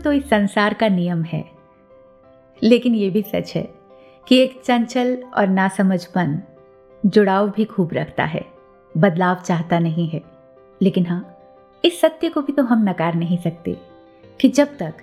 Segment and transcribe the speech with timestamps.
[0.00, 1.44] तो इस संसार का नियम है।
[2.62, 3.68] लेकिन ये भी सच है
[4.28, 6.40] कि एक चंचल और नासमझपन
[7.06, 8.44] जुड़ाव भी खूब रखता है,
[8.96, 10.22] बदलाव चाहता नहीं है।
[10.82, 11.36] लेकिन हाँ
[11.84, 13.76] इस सत्य को भी तो हम नकार नहीं सकते
[14.40, 14.94] कि जब तक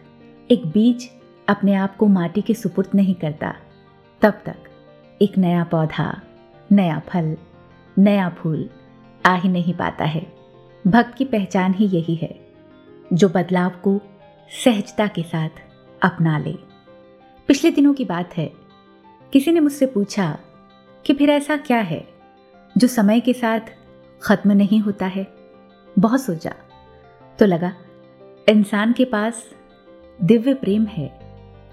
[0.51, 1.09] एक बीज
[1.47, 3.55] अपने आप को माटी के सुपुर्द नहीं करता,
[4.21, 4.55] तब तक
[5.21, 6.21] एक नया पौधा,
[6.71, 7.37] नया फल,
[7.97, 8.69] नया फूल
[9.25, 10.25] आ ही नहीं पाता है।
[10.87, 12.39] भक्त की पहचान ही यही है,
[13.13, 14.01] जो बदलाव को
[14.51, 15.49] सहजता के साथ
[16.01, 16.53] अपना ले।
[17.47, 18.51] पिछले दिनों की बात है।
[19.33, 20.39] किसी ने मुझसे पूछा
[21.05, 22.07] कि फिर ऐसा क्या है
[22.77, 23.59] जो समय के साथ
[24.21, 25.27] ख़त्म नहीं होता है?
[25.99, 26.53] बहुत सोचा।
[27.39, 27.73] तो लगा,
[28.49, 29.45] इंसान के पास
[30.21, 31.19] दिव्य प्रेम है,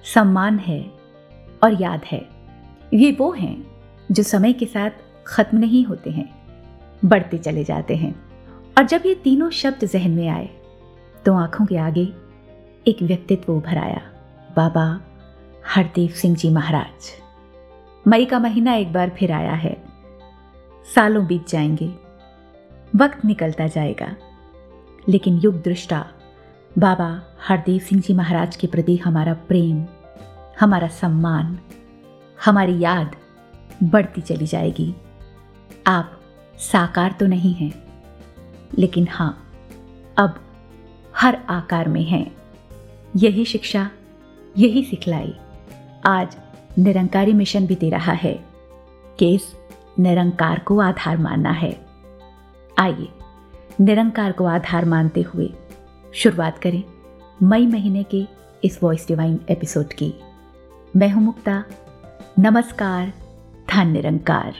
[0.04, 0.90] सम्मान है
[1.62, 2.28] और याद है।
[2.94, 3.64] ये वो हैं
[4.12, 4.90] जो समय के साथ
[5.26, 6.34] ख़त्म नहीं होते हैं,
[7.04, 8.14] बढ़ते चले जाते हैं।
[8.78, 10.50] और जब ये तीनों शब्द जहन में आए
[11.24, 12.12] तो आँखों के आगे
[12.88, 14.00] एक व्यक्तित्व उभर आया।
[14.56, 15.00] बाबा
[15.66, 17.12] हरदेव सिंह जी महाराज।
[18.08, 19.84] मई का महीना एक बार फिर आया है।
[20.94, 21.94] सालों बीत जाएँगे।
[22.96, 24.16] वक्त निकलता जाएगा।
[25.08, 26.06] लेकिन युग दृष्टा,
[26.78, 29.86] बाबा हरदेव सिंह जी महाराज के प्रति हमारा प्रेम,
[30.60, 31.58] हमारा सम्मान,
[32.44, 33.16] हमारी याद
[33.82, 34.94] बढ़ती चली जाएगी।
[35.86, 36.20] आप
[36.58, 37.72] साकार तो नहीं हैं,
[38.78, 39.52] लेकिन हाँ
[40.18, 40.40] अब
[41.16, 42.43] हर आकार में हैं।
[43.16, 43.90] यही शिक्षा,
[44.58, 45.34] यही सिखलाई।
[46.06, 46.36] आज
[46.78, 48.44] निरंकारी मिशन भी दे रहा है।
[49.18, 49.56] कि इस
[49.98, 51.86] निरंकार को आधार मानना है।
[52.78, 53.08] आइए,
[53.80, 55.52] निरंकार को आधार मानते हुए
[56.14, 56.82] शुरुआत करें
[57.42, 58.26] मई महीने के
[58.64, 60.14] इस वॉइस डिवाइन एपिसोड की।
[60.96, 61.64] मैं हूँ मुक्ता।
[62.38, 63.12] नमस्कार,
[63.70, 64.54] धन निरंकार।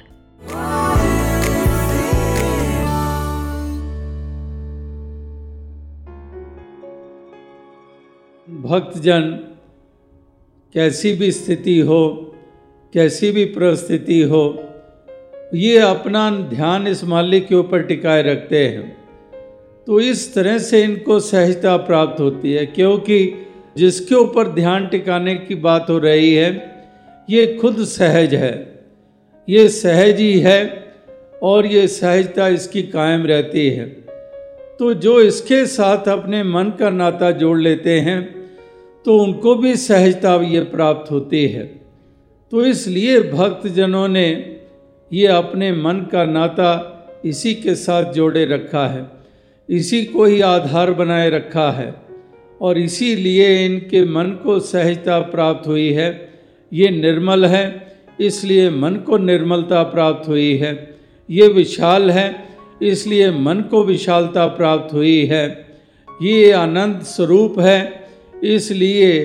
[8.65, 9.23] भक्तजन,
[10.75, 12.35] कैसी भी स्थिति हो,
[12.95, 14.45] कैसी भी परिस्थिति हो,
[15.55, 18.97] ये अपना ध्यान इस मालिक के ऊपर टिकाए रखते हैं।
[19.87, 25.55] तो इस तरह से इनको सहजता प्राप्त होती है, क्योंकि जिसके ऊपर ध्यान टिकाने की
[25.55, 26.51] बात हो रही है,
[27.31, 28.83] ये खुद सहज है।
[29.49, 30.93] ये सहज ही है
[31.43, 33.87] और ये सहजता इसकी कायम रहती है।
[34.79, 38.44] तो जो इसके साथ अपने मन का नाता जोड़ लेते हैं
[39.05, 41.65] तो उनको भी सहजता ये प्राप्त होती है।
[42.53, 44.27] तो इसलिए भक्तजनों ने
[45.13, 46.71] ये अपने मन का नाता
[47.25, 49.07] इसी के साथ जोड़े रखा है।
[49.69, 51.95] इसी को ही आधार बनाए रखा है
[52.61, 56.09] और इसीलिए इनके मन को सहजता प्राप्त हुई है।
[56.73, 57.65] ये निर्मल है,
[58.21, 60.73] इसलिए मन को निर्मलता प्राप्त हुई है।
[61.31, 62.35] ये विशाल है,
[62.83, 65.45] इसलिए मन को विशालता प्राप्त हुई है।
[66.09, 68.04] ये आनंद स्वरूप है
[68.45, 69.23] इसलिए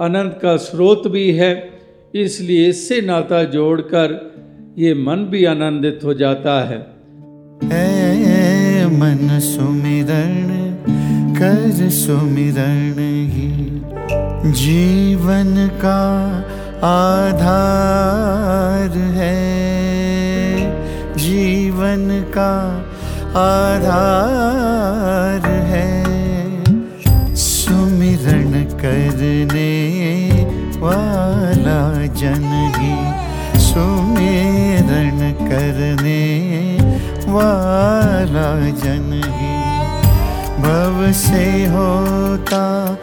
[0.00, 1.70] अनंत का स्रोत भी है,
[2.14, 4.34] इसलिए इससे नाता जोड़कर
[4.78, 6.78] ये मन भी आनंदित हो जाता है।
[7.72, 10.48] ए मन सुमिरण
[11.34, 12.98] कर सुमिरण
[13.30, 13.82] ही,
[14.52, 16.02] जीवन का
[16.86, 19.36] आधार है।
[21.16, 22.52] जीवन का
[23.38, 25.46] आधार
[28.86, 29.72] करने
[30.78, 32.94] वाला जन ही
[33.60, 36.22] सुमिरण करने
[37.32, 39.56] वाला जन ही।
[40.62, 42.96] भव से होता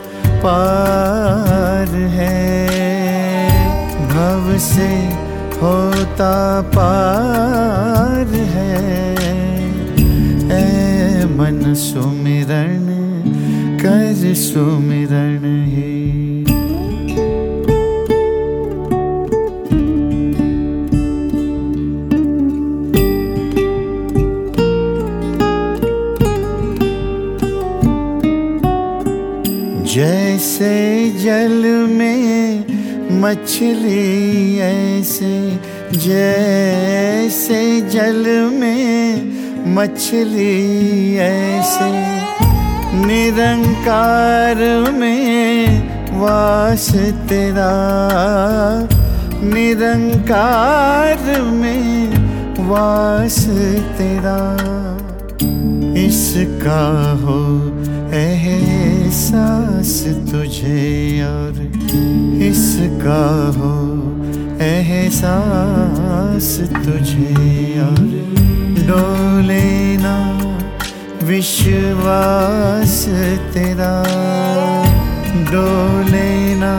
[0.45, 2.47] पार है।
[4.07, 4.89] भव से
[5.61, 9.13] होता पार है।
[10.49, 13.02] ए मन सुमिरण
[13.85, 15.91] कर सुमिरण है
[29.93, 32.65] जैसे जल में
[33.21, 35.57] मछली ऐसे
[35.97, 42.22] जैसे जल में मछली ऐसे।
[42.93, 45.83] निरंकार में
[46.19, 46.89] वास
[47.29, 47.71] तेरा।
[49.43, 52.07] निरंकार में
[52.69, 53.39] वास
[53.97, 54.39] तेरा।
[55.97, 57.39] इसका हो
[58.13, 61.71] एहसास तुझे और
[62.43, 63.25] इसका
[63.57, 63.73] हो
[64.61, 68.13] एहसास तुझे और।
[68.87, 70.32] डोले ना
[71.27, 73.05] विश्वास
[73.53, 73.93] तेरा।
[75.51, 76.73] डोले ना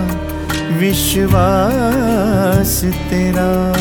[0.78, 3.74] विश्वास तेरा।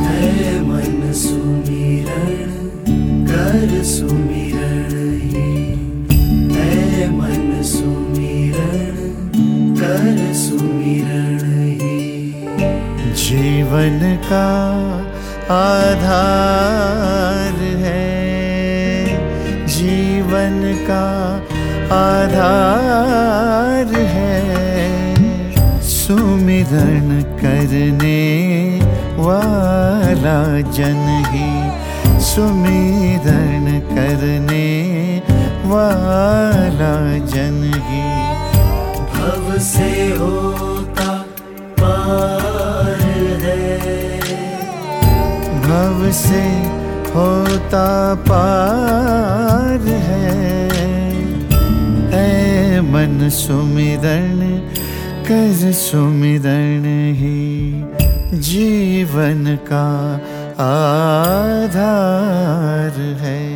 [0.00, 2.50] है मन सुमिरण
[3.26, 5.52] कर सुमिरण ही।
[6.54, 8.96] है मन सुमिरण
[9.76, 12.34] कर सुमिरण ही।
[13.14, 14.48] जीवन का
[15.54, 18.09] आधार है।
[20.30, 21.04] जीवन का
[21.94, 27.08] आधार है। सुमिरन
[27.40, 28.20] करने
[29.18, 30.38] वाला
[30.70, 31.50] जन ही
[32.24, 34.68] सुमिरन करने
[35.66, 36.94] वाला
[37.26, 38.04] जन ही।
[39.10, 39.90] भव से
[40.20, 41.12] होता
[41.80, 43.02] पार
[43.42, 43.58] है।
[45.60, 46.44] भव से
[47.14, 47.88] होता
[48.28, 50.38] पार है।
[52.14, 54.38] ऐ मन सुमिरण
[55.28, 56.84] कर सुमिरण
[57.14, 57.40] ही
[58.40, 59.88] जीवन का
[60.64, 63.49] आधार है।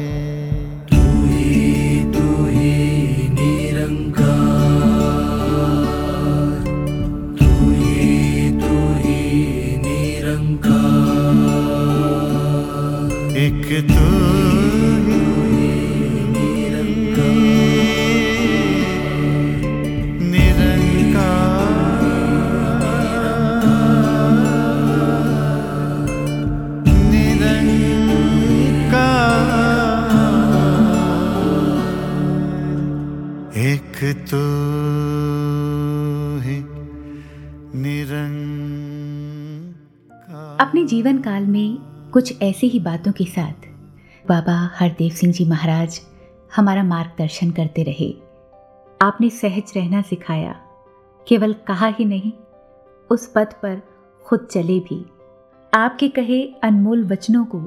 [13.64, 14.02] एक तू
[36.40, 36.58] ही
[40.60, 43.66] अपने जीवन काल में कुछ ऐसी ही बातों के साथ,
[44.24, 46.00] बाबा हरदेव सिंह जी महाराज
[46.56, 48.08] हमारा मार्गदर्शन करते रहे।
[49.00, 50.52] आपने सहज रहना सिखाया,
[51.26, 52.32] केवल कहा ही नहीं,
[53.10, 53.82] उस पद पर
[54.26, 55.04] खुद चले भी।
[55.72, 57.64] आपके कहे अनमोल वचनों को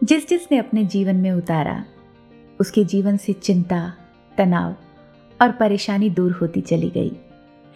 [0.00, 1.84] जिस जिसने अपने जीवन में उतारा,
[2.60, 3.92] उसके जीवन से चिंता,
[4.38, 4.74] तनाव
[5.40, 7.16] और परेशानी दूर होती चली गई।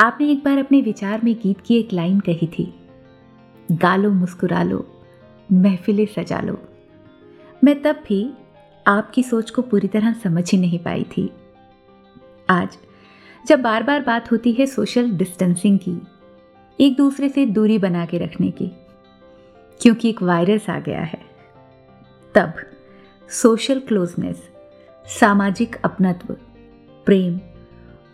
[0.00, 2.72] आपने एक बार अपने विचार में गीत की एक लाइन कही थी,
[3.68, 4.86] गालो मुस्कुरा लो
[5.52, 6.58] महफिलें सजा लो।
[7.64, 8.32] मैं तब भी
[8.86, 11.30] आपकी सोच को पूरी तरह समझ ही नहीं पाई थी।
[12.50, 12.78] आज,
[13.46, 16.02] जब बार बार बात होती है सोशल डिस्टेंसिंग की,
[16.80, 18.70] एक दूसरे से दूरी बना के रखने की,
[19.80, 21.18] क्योंकि एक वायरस आ गया है,
[22.34, 22.52] तब
[23.30, 24.48] सोशल क्लोजनेस,
[25.20, 26.36] सामाजिक अपनत्व,
[27.06, 27.40] प्रेम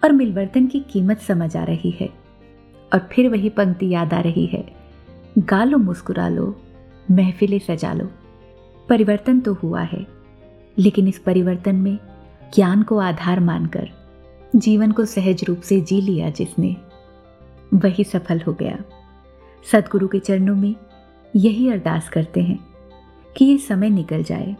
[0.04, 2.08] और मिलवर्तन की कीमत समझ आ रही है
[2.92, 4.64] और फिर वही पंक्ति याद आ रही है।
[5.38, 6.61] गालो मुस्कुरा लो
[7.10, 8.08] महफिलें सजा लो।
[8.88, 10.06] परिवर्तन तो हुआ है,
[10.78, 11.98] लेकिन इस परिवर्तन में
[12.54, 13.88] ज्ञान को आधार मानकर,
[14.56, 16.76] जीवन को सहज रूप से जी लिया जिसने,
[17.74, 18.78] वही सफल हो गया।
[19.64, 20.74] सदगुरु के चरणों में
[21.34, 22.58] यही अरदास करते हैं
[23.36, 24.56] कि ये समय निकल जाए,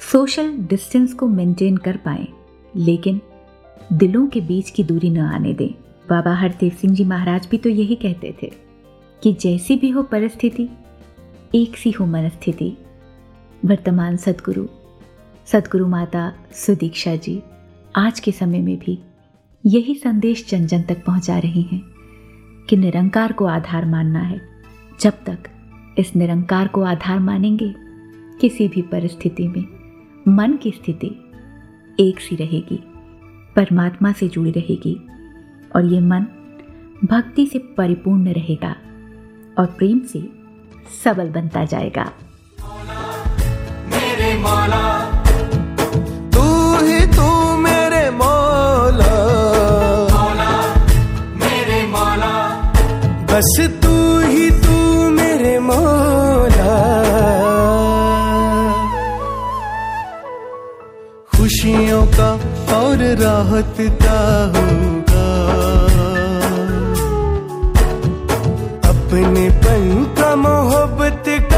[0.00, 2.26] सोशल डिस्टेंस को मेंटेन कर पाए,
[2.76, 3.20] लेकिन
[3.92, 5.70] दिलों के बीच की दूरी न आने दें।
[6.10, 8.50] बाबा हरदेव सिंह जी महाराज भी तो यही कहते थे
[9.22, 10.68] कि जैसी भी हो परिस्थिति
[11.54, 12.76] एक सी हो मनस्थिति।
[13.64, 14.66] वर्तमान सदगुरु
[15.46, 17.42] सदगुरु माता सुदीक्षा जी,
[17.96, 18.98] आज के समय में भी
[19.66, 21.82] यही संदेश जन जन तक पहुँचा रही हैं
[22.68, 24.40] कि निरंकार को आधार मानना है।
[25.00, 25.38] जब तक
[25.98, 27.74] इस निरंकार को आधार मानेंगे,
[28.40, 29.64] किसी भी परिस्थिति में
[30.28, 31.14] मन की स्थिति
[32.00, 32.82] एक सी रहेगी,
[33.56, 35.00] परमात्मा से जुड़ी रहेगी
[35.76, 36.26] और ये मन
[37.04, 38.76] भक्ति से परिपूर्ण रहेगा
[39.58, 40.41] और प्रेम से
[41.04, 42.12] सबल बनता जाएगा।
[43.86, 45.00] मेरे मौला
[46.06, 46.44] तू
[46.86, 49.14] ही तू मेरे मौला।
[50.12, 50.74] मौला
[51.34, 52.48] मेरे मौला।
[53.32, 56.72] बस तू ही तू मेरे मौला।
[61.36, 62.32] खुशियों का
[62.76, 65.32] और राहत का। होगा
[68.88, 70.01] अपने पन
[70.36, 71.51] मोहब्बत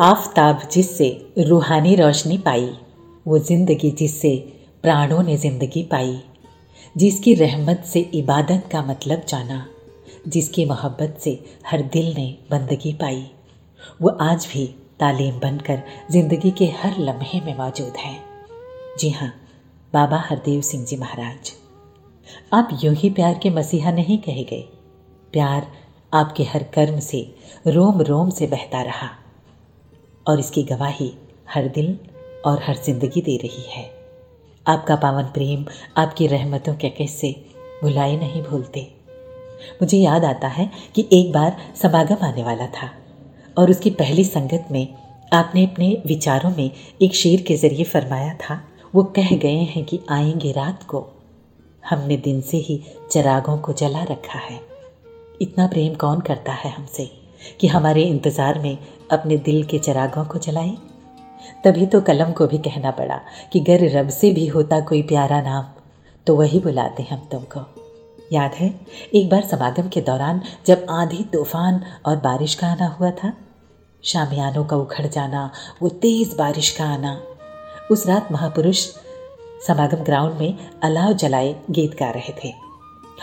[0.00, 2.68] आफताब जिससे रूहानी रोशनी पाई,
[3.26, 4.36] वो ज़िंदगी जिससे
[4.82, 6.20] प्राणों ने ज़िंदगी पाई,
[6.96, 9.66] जिसकी रहमत से इबादत का मतलब जाना,
[10.28, 13.24] जिसकी मोहब्बत से हर दिल ने बंदगी पाई,
[14.02, 14.66] वो आज भी
[15.00, 18.18] तालीम बनकर ज़िंदगी के हर लम्हे में मौजूद हैं।
[18.98, 19.32] जी हाँ
[19.92, 21.52] बाबा हरदेव सिंह जी महाराज।
[22.52, 24.64] आप यूँ ही प्यार के मसीहा नहीं कहे गए।
[25.32, 25.66] प्यार
[26.12, 27.20] आपके हर कर्म से
[27.66, 29.10] रोम रोम से बहता रहा।
[30.26, 31.12] और इसकी गवाही
[31.54, 31.96] हर दिल
[32.46, 33.84] और हर ज़िंदगी दे रही है।
[34.66, 35.64] आपका पावन प्रेम
[35.96, 37.34] आपकी रहमतों के कैसे
[37.82, 38.80] भुलाए नहीं भूलते।
[39.82, 42.90] मुझे याद आता है कि एक बार समागम आने वाला था
[43.56, 44.86] और उसकी पहली संगत में
[45.32, 46.70] आपने अपने विचारों में
[47.02, 48.60] एक शेर के ज़रिए फरमाया था।
[48.94, 51.06] वो कह गए हैं कि आएँगे रात को।
[51.88, 52.80] हमने दिन से ही
[53.10, 54.60] चरागों को जला रखा है।
[55.42, 57.10] इतना प्रेम कौन करता है हमसे
[57.60, 58.78] कि हमारे इंतज़ार में
[59.10, 60.76] अपने दिल के चरागों को जलाए।
[61.64, 63.20] तभी तो कलम को भी कहना पड़ा
[63.52, 65.64] कि गर रब से भी होता कोई प्यारा नाम
[66.26, 67.60] तो वही बुलाते हम तुमको।
[68.32, 68.80] याद है,
[69.14, 73.32] एक बार समागम के दौरान जब आंधी, तूफ़ान और बारिश का आना हुआ था,
[74.02, 75.50] शामियानों का उखड़ जाना,
[75.82, 77.20] वो तेज़ बारिश का आना,
[77.90, 78.86] उस रात महापुरुष
[79.66, 82.52] समागम ग्राउंड में अलाव जलाए गीत गा रहे थे।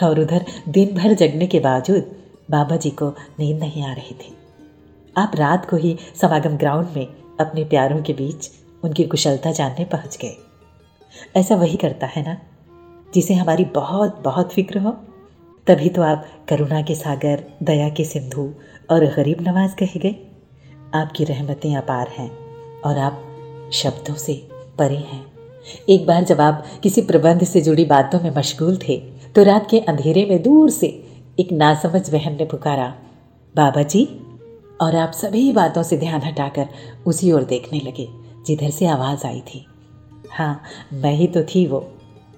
[0.04, 2.12] और उधर दिन भर जगने के बावजूद
[2.52, 3.10] बाबा जी को
[3.40, 4.36] नींद नहीं आ रही थी।
[5.18, 7.06] आप रात को ही समागम ग्राउंड में
[7.40, 8.50] अपने प्यारों के बीच
[8.84, 10.36] उनकी कुशलता जानने पहुँच गए।
[11.36, 12.38] ऐसा वही करता है ना,
[13.14, 14.92] जिसे हमारी बहुत बहुत फ़िक्र हो?
[15.68, 18.50] तभी तो आप करुणा के सागर, दया के सिंधु
[18.92, 20.16] और गरीब नवाज़ कहे गए।
[20.94, 22.30] आपकी रहमतें अपार हैं
[22.82, 24.34] और आप शब्दों से
[24.80, 25.26] परे हैं।
[25.90, 28.98] एक बार जब आप किसी प्रबंध से जुड़ी बातों में मशगूल थे
[29.36, 30.88] तो रात के अंधेरे में दूर से
[31.40, 32.94] एक नासमझ बहन ने पुकारा,
[33.56, 34.06] बाबा जी
[34.82, 36.70] और आप सभी बातों से ध्यान हटाकर
[37.06, 38.10] उसी ओर देखने लगे,
[38.46, 39.66] जिधर से आवाज़ आई थी।
[40.32, 40.64] हाँ
[40.94, 41.92] मैं ही तो थी वो,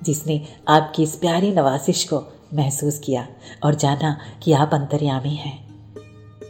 [0.04, 2.24] जिसने आपकी इस प्यारी नवासिश को
[2.54, 3.27] महसूस किया
[3.63, 5.65] और जाना कि आप अंतर्यामी हैं।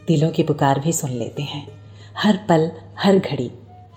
[0.07, 1.67] दिलों की पुकार भी सुन लेते हैं।
[2.17, 3.51] हर पल, हर घड़ी,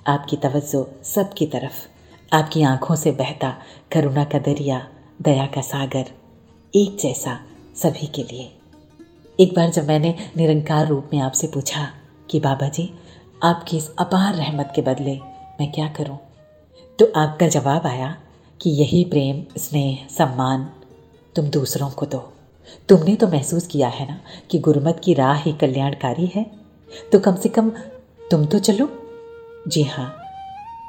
[0.07, 1.89] आपकी तवज्जो सबकी तरफ़,
[2.33, 3.57] आपकी आँखों से बहता
[3.93, 4.89] करुणा का दरिया,
[5.23, 6.05] दया का सागर,
[6.77, 7.41] एक जैसा
[7.77, 8.58] सभी के लिए।
[9.39, 11.93] एक बार जब मैंने निरंकार रूप में आपसे पूछा
[12.31, 12.91] कि बाबा जी
[13.43, 15.15] आपकी इस अपार रहमत के बदले
[15.61, 16.19] मैं क्या करूँ?
[16.99, 18.17] तो आपका जवाब आया
[18.61, 20.69] कि यही प्रेम, स्नेह, सम्मान
[21.37, 22.19] तुम दूसरों को दो।
[22.89, 24.19] तुमने तो महसूस किया है ना
[24.51, 26.45] कि गुरमत की राह ही कल्याणकारी है?
[27.13, 27.71] तो कम से कम
[28.31, 28.89] तुम तो चलो।
[29.69, 30.15] जी हाँ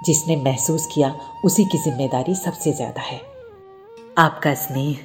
[0.06, 1.16] जिसने महसूस किया
[1.46, 3.22] उसी की ज़िम्मेदारी सबसे ज़्यादा है।
[4.18, 4.98] आपका स्नेह,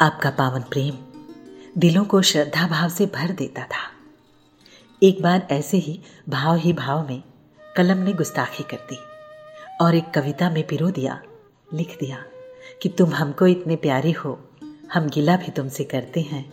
[0.00, 1.07] आपका पावन प्रेम
[1.78, 3.90] दिलों को श्रद्धा भाव से भर देता था।
[5.02, 7.22] एक बार ऐसे ही भाव ही भाव में
[7.76, 8.98] कलम ने गुस्ताखी कर दी
[9.80, 11.22] और एक कविता में पिरो दिया,
[11.74, 12.24] लिख दिया
[12.82, 14.48] कि तुम हमको इतने प्यारे हो,
[14.92, 16.52] हम गिला भी तुमसे करते हैं,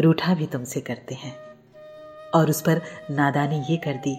[0.00, 1.36] रूठा भी तुमसे करते हैं।
[2.34, 4.16] और उस पर नादानी ये कर दी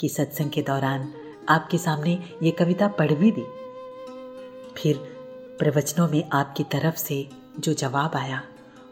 [0.00, 1.14] कि सत्संग के दौरान
[1.48, 3.46] आपके सामने ये कविता पढ़ भी दी।
[4.76, 4.96] फिर
[5.58, 8.42] प्रवचनों में आपकी तरफ़ से जो जवाब आया,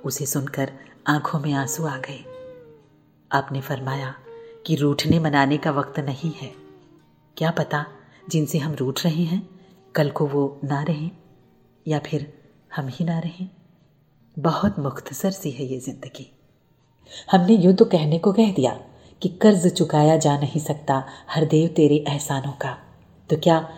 [0.05, 0.73] उसे सुनकर
[1.07, 2.19] आँखों में आँसू आ गए।
[3.31, 4.15] आपने फरमाया
[4.67, 6.51] कि रूठने मनाने का वक्त नहीं है।
[7.37, 7.85] क्या पता
[8.31, 9.49] जिनसे हम रूठ रहे हैं,
[9.95, 11.11] कल को वो ना रहें
[11.87, 12.33] या फिर
[12.77, 13.49] हम ही ना रहें।
[14.39, 16.31] बहुत मुख्तसर सी है ये ज़िंदगी।
[17.31, 18.79] हमने यूँ तो कहने को कह दिया
[19.23, 22.77] कि कर्ज चुकाया जा नहीं सकता हर देव तेरे एहसानों का।
[23.31, 23.69] तो क्या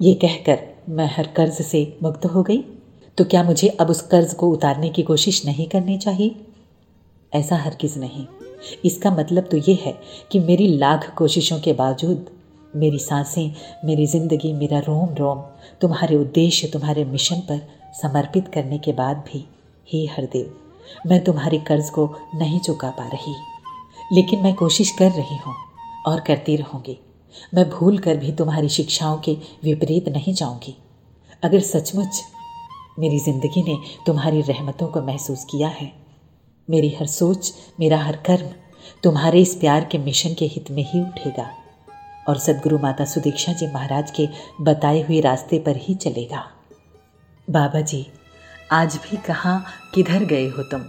[0.00, 2.58] ये कहकर मैं हर कर्ज से मुक्त हो गई?
[3.18, 6.46] तो क्या मुझे अब उस कर्ज को उतारने की कोशिश नहीं करनी चाहिए?
[7.34, 8.26] ऐसा हर किस नहीं।
[8.84, 9.94] इसका मतलब तो ये है
[10.32, 12.30] कि मेरी लाख कोशिशों के बावजूद
[12.76, 15.40] मेरी साँसें, मेरी ज़िंदगी, मेरा रोम रोम,
[15.80, 17.60] तुम्हारे उद्देश्य, तुम्हारे मिशन पर
[18.02, 19.44] समर्पित करने के बाद भी,
[19.88, 20.54] हे हरदेव,
[21.06, 23.34] मैं तुम्हारे कर्ज को नहीं चुका पा रही।
[24.12, 25.54] लेकिन मैं कोशिश कर रही हूँ
[26.06, 26.98] और करती रहूँगी।
[27.54, 30.76] मैं भूल कर भी तुम्हारी शिक्षाओं के विपरीत नहीं जाऊँगी।
[31.42, 32.22] अगर सचमुच
[32.98, 36.03] मेरी ज़िंदगी ने तुम्हारी रहमतों को महसूस किया है
[36.70, 38.46] मेरी हर सोच, मेरा हर कर्म
[39.02, 41.50] तुम्हारे इस प्यार के मिशन के हित में ही उठेगा
[42.28, 44.28] और सदगुरु माता सुदीक्षा जी महाराज के
[44.60, 46.50] बताए हुए रास्ते पर ही चलेगा।
[47.50, 48.06] बाबा जी,
[48.72, 50.80] आज भी कहाँ, किधर गए हो तुम?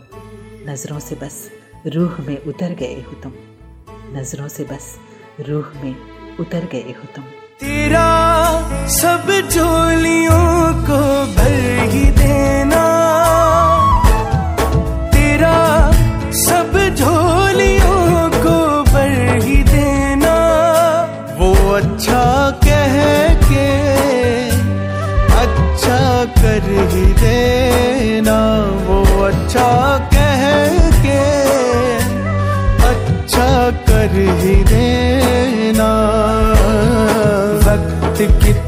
[0.72, 1.50] नज़रों से बस
[1.88, 3.34] रूह में उतर गए हो तुम।
[4.12, 4.96] नज़रों से बस
[5.39, 5.96] रूह में
[6.39, 7.24] उतर गए हो तुम।
[7.60, 8.08] तेरा
[8.88, 11.01] सब झोलियों को
[11.34, 12.85] भर ही देना।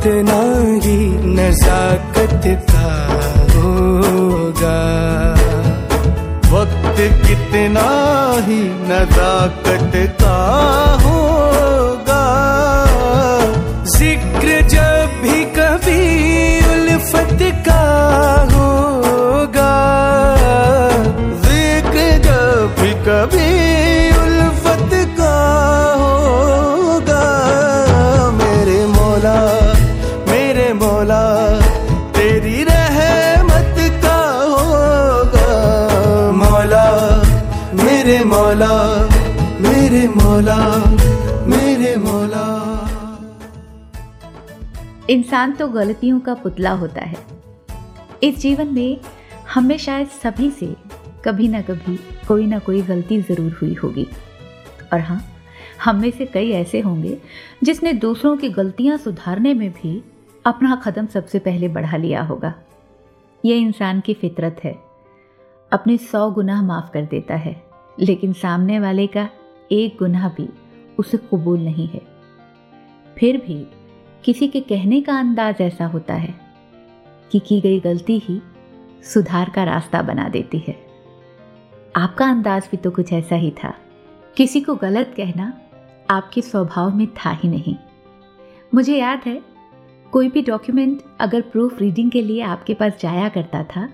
[0.08, 0.42] कितना
[0.84, 0.98] ही
[1.38, 2.92] नजाकत का
[3.54, 4.78] होगा।
[6.52, 7.88] वक्त कितना
[8.46, 8.60] ही
[8.92, 10.38] नजाकत का
[11.04, 12.24] होगा।
[13.98, 16.00] ज़िक्र जब भी कभी
[16.72, 17.38] उल्फत
[17.68, 17.87] का
[45.18, 47.18] इंसान तो गलतियों का पुतला होता है।
[48.24, 48.98] इस जीवन में
[49.54, 50.66] हमें शायद सभी से
[51.26, 51.96] कभी ना कभी
[52.28, 54.06] कोई ना कोई गलती ज़रूर हुई होगी।
[54.94, 55.22] और हाँ
[55.84, 57.18] हम में से कई ऐसे होंगे
[57.64, 60.02] जिसने दूसरों की गलतियाँ सुधारने में भी
[60.46, 62.54] अपना कदम सबसे पहले बढ़ा लिया होगा।
[63.44, 64.76] ये इंसान की फितरत है।
[65.72, 67.56] अपने सौ गुनाह माफ़ कर देता है,
[67.98, 69.28] लेकिन सामने वाले का
[69.72, 70.48] एक गुनाह भी
[71.00, 72.02] उसे कबूल नहीं है।
[73.18, 73.66] फिर भी
[74.24, 76.34] किसी के कहने का अंदाज ऐसा होता है
[77.32, 78.42] कि की गई गलती ही
[79.04, 80.76] सुधार का रास्ता बना देती है।
[81.96, 83.74] आपका अंदाज भी तो कुछ ऐसा ही था।
[84.38, 85.54] किसी को गलत कहना
[86.10, 87.76] आपके स्वभाव में था ही नहीं।
[88.74, 89.42] मुझे याद है,
[90.12, 93.90] कोई भी डॉक्यूमेंट अगर प्रूफ रीडिंग के लिए आपके पास जाया करता था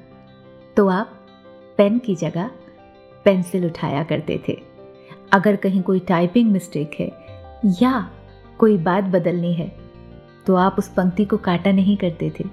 [0.78, 1.20] तो आप
[1.78, 2.50] पेन की जगह
[3.26, 4.62] पेंसिल उठाया करते थे।
[5.34, 7.12] अगर कहीं कोई टाइपिंग मिस्टेक है
[7.82, 8.10] या
[8.58, 9.83] कोई बात बदलनी है
[10.46, 12.46] तो आप उस पंक्ति को काटा नहीं करते थे।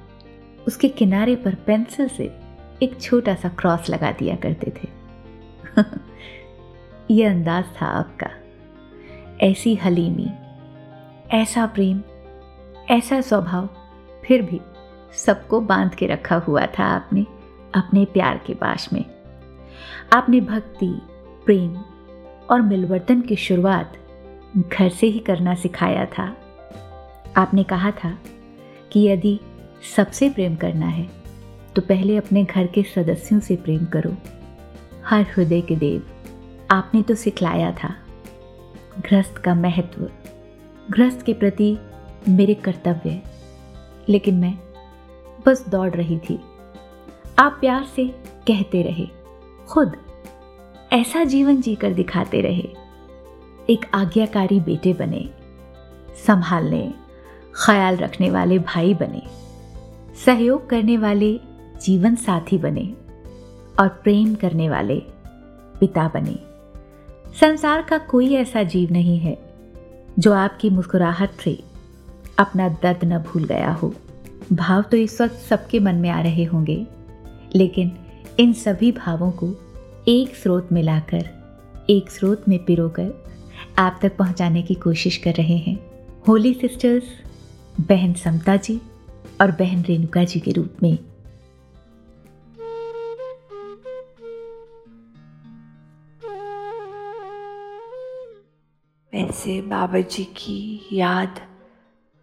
[0.67, 2.37] उसके किनारे पर पेंसिल से
[2.83, 4.89] एक छोटा सा क्रॉस लगा दिया करते थे।
[7.15, 8.31] यह अंदाज था आपका।
[9.41, 10.31] ऐसी हलीमी,
[11.31, 12.03] ऐसा प्रेम,
[12.91, 13.69] ऐसा स्वभाव,
[14.25, 14.61] फिर भी
[15.13, 17.23] सबको बाँध के रखा हुआ था आपने
[17.75, 19.05] अपने प्यार के बाश में।
[20.13, 21.03] आपने भक्ति,
[21.47, 21.77] प्रेम
[22.51, 23.93] और मिलवर्तन की शुरुआत
[24.57, 26.37] घर से ही करना सिखाया था।
[27.37, 28.19] आपने कहा था
[28.93, 29.39] कि यदि
[29.97, 31.09] सबसे प्रेम करना है
[31.77, 34.15] तो पहले अपने घर के सदस्यों से प्रेम करो।
[35.05, 36.07] हर हृदय के देव,
[36.71, 37.95] आपने तो सिखलाया था।
[38.99, 40.09] गृहस्थ का महत्व,
[40.91, 41.77] गृहस्थ के प्रति
[42.29, 43.23] मेरे कर्तव्य
[44.09, 44.55] लेकिन मैं
[45.47, 46.39] बस दौड़ रही थी।
[47.39, 48.07] आप प्यार से
[48.47, 49.07] कहते रहे,
[49.69, 49.97] खुद
[50.93, 52.69] ऐसा जीवन जीकर दिखाते रहे।
[53.71, 55.29] एक आज्ञाकारी बेटे बने,
[56.27, 56.93] संभालने
[57.55, 59.23] ख्याल रखने वाले भाई बने,
[60.25, 61.33] सहयोग करने वाले
[61.83, 62.93] जीवन साथी बने
[63.79, 64.97] और प्रेम करने वाले
[65.81, 66.39] पिता बने।
[67.41, 69.37] संसार का कोई ऐसा जीव नहीं है
[70.19, 71.59] जो आपकी मुस्कुराहट से
[72.39, 73.95] अपना दर्द न भूल गया हो।
[74.53, 76.87] भाव तो इस वक्त सबके मन में आ रहे होंगे,
[77.55, 77.93] लेकिन
[78.39, 79.55] इन सभी भावों को
[80.09, 81.29] एक स्रोत में लाकर
[81.91, 83.13] एक स्रोत में पिरोकर
[83.79, 85.79] आप तक पहुँचाने की कोशिश कर रहे हैं।
[86.29, 87.05] होली सिस्टर्स
[87.81, 88.81] बहन समता जी
[89.41, 90.99] और बहन रेणुका जी के रूप में।
[99.13, 101.41] वैसे बाबा जी की याद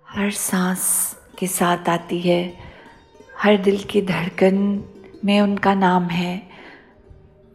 [0.09, 2.53] हर सांस के साथ आती है।
[3.41, 4.83] हर दिल की धड़कन
[5.25, 6.49] में उनका नाम है।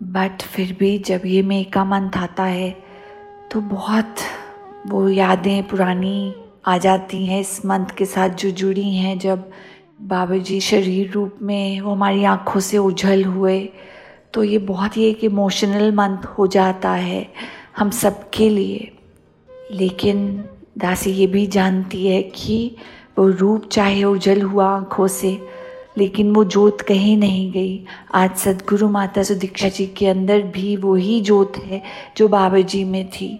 [0.02, 2.70] बट फिर भी जब ये मे का मंथ आता है
[3.52, 4.14] तो बहुत
[4.86, 9.50] वो यादें पुरानी आ जाती हैं, इस मंथ के साथ जो जुड़ी हैं, जब
[10.02, 13.58] बाबा जी शरीर रूप में वो हमारी आँखों से उछल हुए
[14.34, 17.26] तो ये बहुत ही एक इमोशनल मंथ हो जाता है
[17.78, 18.90] हम सब के लिए।
[19.70, 20.44] लेकिन
[20.78, 22.76] दासी ये भी जानती है कि
[23.18, 25.38] वो रूप चाहे उजल हुआ आँखों से,
[25.98, 31.20] लेकिन वो जोत कहीं नहीं गई। आज सदगुरु माता सुदीक्षा जी के अंदर भी वही
[31.20, 31.82] जोत है
[32.16, 33.38] जो बाबा जी में थी।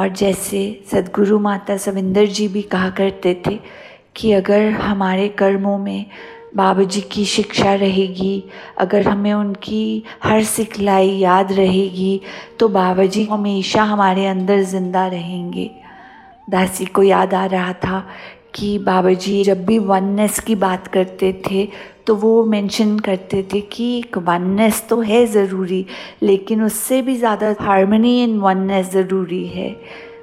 [0.00, 0.60] और जैसे
[0.92, 3.58] सदगुरु माता सविंदर जी भी कहा करते थे
[4.16, 6.06] कि अगर हमारे कर्मों में
[6.56, 8.44] बाबा जी की शिक्षा रहेगी,
[8.78, 12.20] अगर हमें उनकी हर सिखलाई याद रहेगी
[12.60, 15.70] तो बाबा जी हमेशा हमारे अंदर ज़िंदा रहेंगे।
[16.50, 18.04] दासी को याद आ रहा था
[18.54, 21.68] कि बाबा जी जब भी वननेस की बात करते थे
[22.10, 25.84] तो वो मेंशन करते थे कि एक वननेस तो है ज़रूरी,
[26.22, 29.70] लेकिन उससे भी ज़्यादा हारमोनी इन वननेस ज़रूरी है।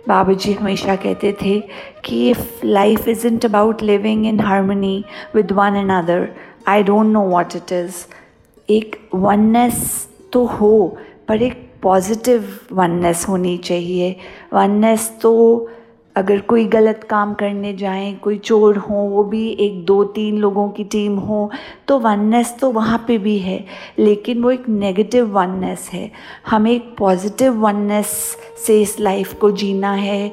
[0.07, 1.59] बाबा जी हमेशा कहते थे
[2.05, 5.03] कि if life isn't about living in harmony
[5.35, 6.27] with one another
[6.67, 8.05] I don't know what it is
[8.69, 10.97] एक वननेस तो हो,
[11.27, 14.15] पर एक पॉजिटिव वननेस होनी चाहिए।
[14.53, 15.33] वननेस तो
[16.17, 20.67] अगर कोई गलत काम करने जाएँ, कोई चोर हो, वो भी एक दो तीन लोगों
[20.69, 21.49] की टीम हो
[21.87, 23.63] तो वननेस तो वहाँ पे भी है,
[23.99, 26.11] लेकिन वो एक नेगेटिव वननेस है।
[26.47, 28.07] हमें एक पॉजिटिव वननेस
[28.65, 30.31] से इस लाइफ को जीना है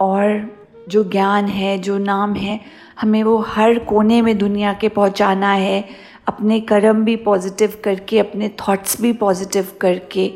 [0.00, 0.50] और
[0.88, 2.60] जो ज्ञान है, जो नाम है,
[3.00, 5.84] हमें वो हर कोने में दुनिया के पहुँचाना है।
[6.28, 10.30] अपने कर्म भी पॉजिटिव करके, अपने थॉट्स भी पॉजिटिव करके।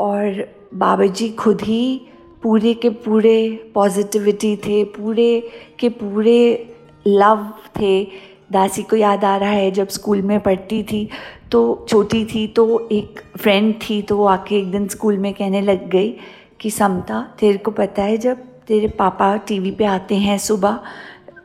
[0.00, 2.00] और बाबा जी खुद ही
[2.42, 6.74] पूरे के पूरे पॉजिटिविटी थे, पूरे के पूरे
[7.06, 8.04] लव थे।
[8.52, 11.08] दासी को याद आ रहा है जब स्कूल में पढ़ती थी
[11.52, 15.60] तो छोटी थी तो एक फ्रेंड थी तो वो आके एक दिन स्कूल में कहने
[15.60, 16.14] लग गई
[16.60, 20.78] कि, समता, तेरे को पता है जब तेरे पापा टीवी पे आते हैं सुबह,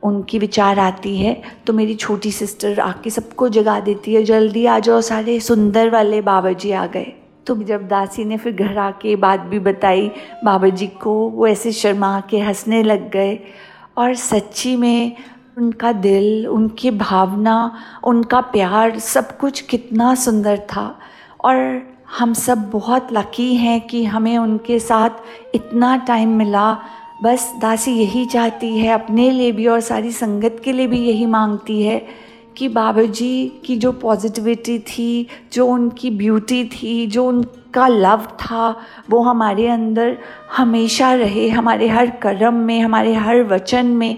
[0.03, 4.79] उनकी विचार आती है तो मेरी छोटी सिस्टर आके सबको जगा देती है, जल्दी आ
[4.79, 7.13] जाओ सारे, सुंदर वाले बाबा जी आ गए।
[7.47, 10.11] तो जब दासी ने फिर घर आके बात भी बताई,
[10.43, 13.39] बाबा जी को वो ऐसे शर्मा के हंसने लग गए
[13.97, 15.15] और सच्ची में
[15.57, 20.99] उनका दिल, उनकी भावना, उनका प्यार सब कुछ कितना सुंदर था।
[21.43, 21.81] और
[22.17, 25.09] हम सब बहुत लकी हैं कि हमें उनके साथ
[25.55, 26.77] इतना टाइम मिला।
[27.23, 31.25] बस दासी यही चाहती है, अपने लिए भी और सारी संगत के लिए भी यही
[31.25, 32.07] मांगती है।
[32.57, 38.75] कि बाबा जी की जो पॉजिटिविटी थी, जो उनकी ब्यूटी थी, जो उनका लव था,
[39.09, 40.17] वो हमारे अंदर
[40.57, 44.17] हमेशा रहे, हमारे हर कर्म में, हमारे हर वचन में,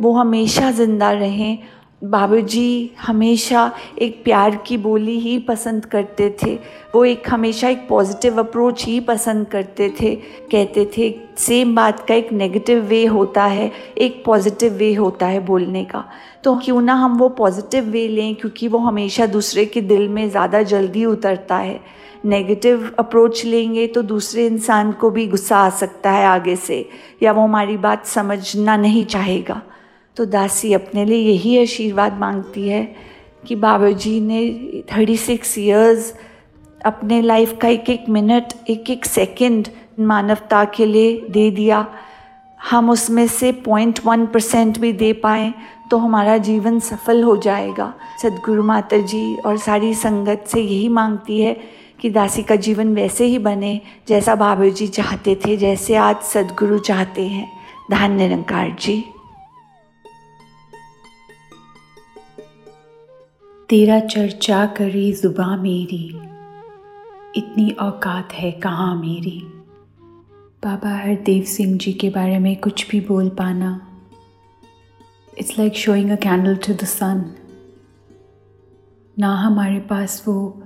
[0.00, 1.58] वो हमेशा ज़िंदा रहें।
[2.02, 3.70] बाबू जी हमेशा
[4.02, 6.54] एक प्यार की बोली ही पसंद करते थे।
[6.94, 10.14] वो एक हमेशा एक पॉजिटिव अप्रोच ही पसंद करते थे।
[10.52, 15.40] कहते थे सेम बात का एक नेगेटिव वे होता है, एक पॉजिटिव वे होता है
[15.46, 16.04] बोलने का।
[16.44, 20.28] तो क्यों ना हम वो पॉजिटिव वे लें, क्योंकि वो हमेशा दूसरे के दिल में
[20.30, 21.80] ज़्यादा जल्दी उतरता है।
[22.24, 26.88] नेगेटिव अप्रोच लेंगे तो दूसरे इंसान को भी गुस्सा आ सकता है आगे से,
[27.22, 29.62] या वो हमारी बात समझना नहीं चाहेगा।
[30.16, 32.84] तो दासी अपने लिए यही आशीर्वाद मांगती है
[33.46, 34.42] कि बाबा जी ने
[34.92, 36.14] थर्टी सिक्स ईयर्स
[36.84, 39.68] अपने लाइफ का एक एक मिनट एक एक सेकंड
[40.00, 41.86] मानवता के लिए दे दिया।
[42.70, 45.52] हम उसमें से पॉइंट वन परसेंट भी दे पाएँ
[45.90, 51.40] तो हमारा जीवन सफल हो जाएगा। सदगुरु माता जी और सारी संगत से यही मांगती
[51.40, 51.56] है
[52.00, 56.78] कि दासी का जीवन वैसे ही बने जैसा बाबा जी चाहते थे, जैसे आज सदगुरु
[56.78, 57.48] चाहते हैं।
[57.90, 59.04] धन्य निरंकार जी।
[63.72, 66.06] तेरा चर्चा करे जुबा मेरी।
[67.36, 69.38] इतनी औकात है कहाँ मेरी?
[70.64, 73.70] बाबा हरदेव सिंह जी के बारे में कुछ भी बोल पाना।
[75.38, 77.24] It's like showing a candle to the sun
[79.18, 80.62] ना हमारे पास वो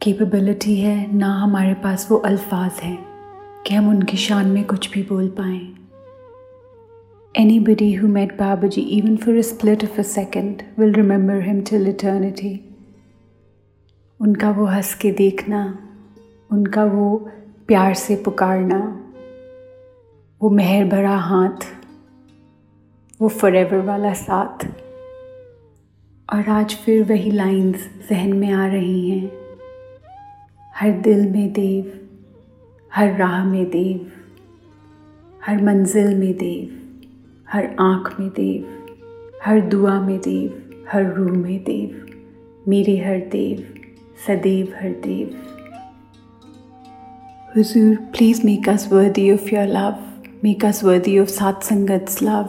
[0.00, 2.98] कैपेबिलिटी है, ना हमारे पास वो अल्फाज हैं
[3.66, 5.85] कि हम उनकी शान में कुछ भी बोल पाएँ।
[7.38, 11.88] Anybody who met Babaji, even for a split of a second, will remember him till
[11.88, 12.58] eternity.
[14.20, 15.78] उनका वो हंस के देखना
[16.52, 17.30] उनका वो
[17.66, 18.78] प्यार से पुकारना
[20.42, 21.66] वो मेहर भरा हाथ
[23.20, 24.66] वो फॉरएवर वाला साथ।
[26.34, 29.32] और आज फिर वही लाइंस जहन में आ रही हैं।
[30.74, 32.08] हर दिल में देव
[32.94, 34.12] हर राह में देव
[35.46, 36.75] हर मंजिल में देव।
[37.52, 38.86] हर आँख में देव,
[39.44, 42.06] हर दुआ में देव, हर रूह में देव,
[42.68, 43.74] मेरे हर देव,
[44.26, 45.36] सदैव हर देव।
[47.56, 49.96] हुजूर please make us worthy of your love
[50.44, 52.48] make us worthy of सात संगत love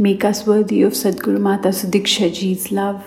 [0.00, 3.00] make us worthy of सदगुरु माता सुदीक्षा जीज लव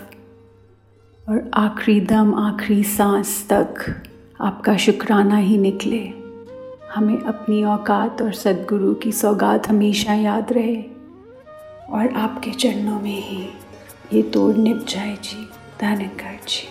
[1.30, 3.74] और आखिरी दम, आखिरी सांस तक
[4.42, 6.14] आपका शुक्राना ही निकले।
[6.96, 11.01] हमें अपनी औकात और सदगुरु की सौगात हमेशा याद रहे।
[11.92, 13.42] और आपके चरणों में ही
[14.14, 15.44] ये तोड़ निप जाए जी
[15.82, 16.68] धनकर जी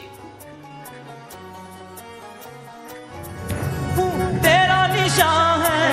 [4.42, 5.89] तेरा निशान है।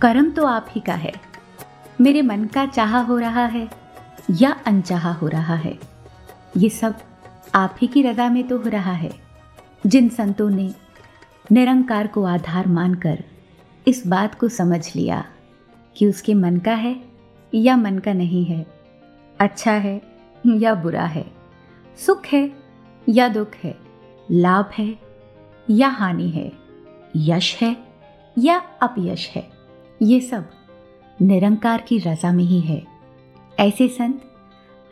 [0.00, 1.12] कर्म तो आप ही का है।
[2.00, 3.68] मेरे मन का चाहा हो रहा है
[4.32, 5.78] या अनचाहा हो रहा है,
[6.56, 6.98] ये सब
[7.54, 9.10] आप ही की रजा में तो हो रहा है।
[9.86, 10.74] जिन संतों ने
[11.52, 13.24] निरंकार को आधार मानकर
[13.86, 15.24] इस बात को समझ लिया
[15.96, 16.94] कि उसके मन का है
[17.52, 18.64] या मन का नहीं है
[19.40, 20.00] अच्छा है
[20.46, 21.24] या बुरा है,
[21.98, 22.50] सुख है
[23.06, 23.76] या दुख है,
[24.30, 24.94] लाभ है
[25.70, 26.50] या हानि है,
[27.16, 27.76] यश है
[28.36, 29.55] या अपयश है।
[30.00, 30.48] ये सब
[31.18, 32.82] निरंकार की रजा में ही है।
[33.58, 34.22] ऐसे संत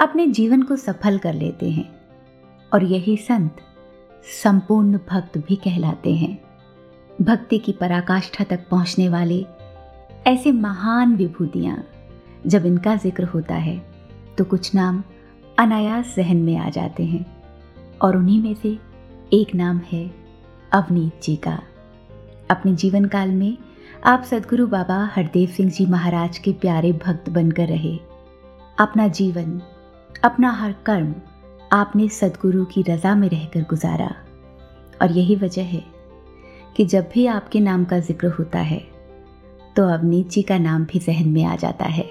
[0.00, 1.88] अपने जीवन को सफल कर लेते हैं
[2.72, 3.56] और यही संत
[4.42, 6.38] संपूर्ण भक्त भी कहलाते हैं।
[7.22, 9.44] भक्ति की पराकाष्ठा तक पहुँचने वाले
[10.26, 11.84] ऐसे महान विभूतियाँ
[12.46, 13.76] जब इनका ज़िक्र होता है
[14.38, 15.02] तो कुछ नाम
[15.58, 17.24] अनायास जहन में आ जाते हैं
[18.02, 18.78] और उन्हीं में से
[19.32, 20.10] एक नाम है
[20.72, 21.58] अवनीत जी का।
[22.50, 23.56] अपने जीवन काल में
[24.04, 27.92] आप सदगुरु बाबा हरदेव सिंह जी महाराज के प्यारे भक्त बनकर रहे।
[28.78, 29.60] अपना जीवन,
[30.24, 31.14] अपना हर कर्म
[31.72, 34.10] आपने सदगुरु की रजा में रहकर गुजारा।
[35.02, 35.82] और यही वजह है
[36.76, 38.78] कि जब भी आपके नाम का ज़िक्र होता है
[39.76, 42.06] तो अवनीत जी का नाम भी जहन में आ जाता है।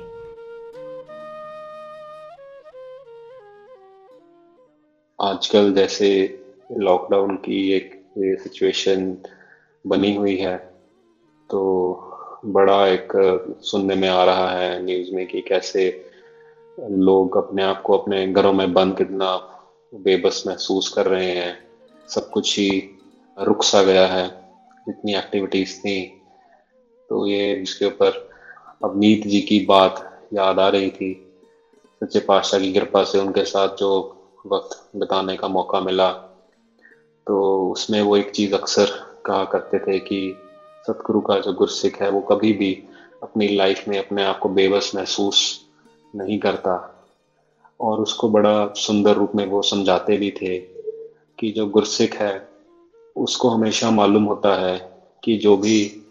[5.20, 6.14] आजकल जैसे
[6.72, 9.18] लॉकडाउन की एक सिचुएशन
[9.86, 10.73] बनी हुई है
[11.50, 11.62] तो
[12.46, 13.14] बड़ा एक
[13.62, 15.88] सुनने में आ रहा है न्यूज़ में कि कैसे
[16.80, 19.36] लोग अपने आप को अपने घरों में बंद कितना
[19.94, 21.58] बेबस महसूस कर रहे हैं।
[22.10, 22.70] सब कुछ ही
[23.38, 24.28] रुक सा गया है,
[24.88, 26.12] जितनी एक्टिविटीज़ थी।
[27.10, 28.28] तो ये इसके ऊपर
[28.84, 30.04] अवनीत जी की बात
[30.34, 31.14] याद आ रही थी।
[32.02, 33.90] सच्चे पातशाह की कृपा से उनके साथ जो
[34.48, 36.12] वक्त बिताने का मौका मिला
[37.28, 37.38] तो
[37.72, 38.86] उसमें वो एक चीज़ अक्सर
[39.26, 40.36] कहा करते थे कि
[40.88, 42.84] सतगुरु का जो गुरसिख है, वो कभी भी
[43.24, 45.66] अपनी लाइफ में अपने आप को बेबस महसूस
[46.16, 46.90] नहीं करता।
[47.82, 50.58] और उसको बड़ा सुंदर रूप में वो समझाते भी थे
[51.40, 52.48] कि जो गुरसिख है,
[53.16, 56.02] उसको हमेशा मालूम होता है कि जो भी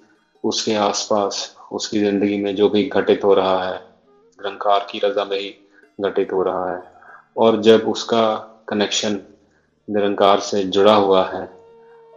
[0.44, 5.38] उसके आसपास, उसकी ज़िंदगी में जो भी घटित हो रहा है निरंकार की रजा में
[5.38, 5.54] ही
[6.00, 6.82] घटित हो रहा है।
[7.36, 8.34] और जब उसका
[8.68, 9.20] कनेक्शन
[9.90, 11.48] निरंकार से जुड़ा हुआ है,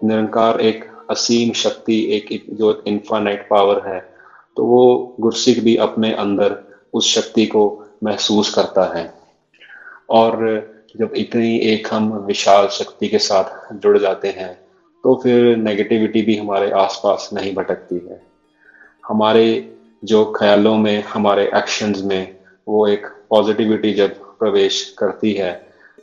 [0.04, 4.00] निरंकार एक असीम शक्ति, एक जो इन्फानाइट पावर है
[4.58, 6.56] तो वो गुरसिक भी अपने अंदर
[6.94, 7.64] उस शक्ति को
[8.04, 9.14] महसूस करता है।
[10.10, 10.38] और
[10.98, 14.54] जब इतनी एक हम विशाल शक्ति के साथ जुड़ जाते हैं
[15.04, 18.22] तो फिर नेगेटिविटी भी हमारे आसपास नहीं भटकती है।
[19.04, 19.48] हमारे
[20.04, 22.36] जो ख्यालों में, हमारे एक्शंस में
[22.68, 25.52] वो एक पॉजिटिविटी जब प्रवेश करती है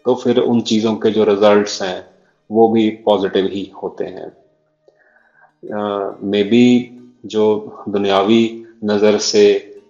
[0.04, 2.06] तो फिर उन चीज़ों के जो रिजल्ट्स हैं,
[2.50, 4.30] वो भी पॉजिटिव ही होते हैं।
[5.62, 6.66] मे बी
[7.26, 7.44] जो
[7.88, 9.44] दुनियावी नज़र से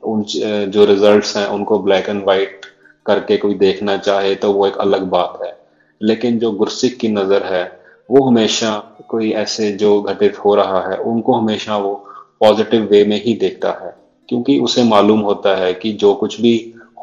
[0.04, 0.22] उन
[0.70, 2.66] जो रिजल्ट्स हैं उनको ब्लैक एंड वाइट
[3.06, 5.56] करके कोई देखना चाहे तो वो एक अलग बात है।
[6.00, 7.64] लेकिन जो गुरसिक की नज़र है
[8.10, 8.76] वो हमेशा
[9.08, 11.94] कोई ऐसे जो घटित हो रहा है उनको हमेशा वो
[12.40, 13.94] पॉजिटिव वे में ही देखता है।
[14.28, 16.54] क्योंकि उसे मालूम होता है कि जो कुछ भी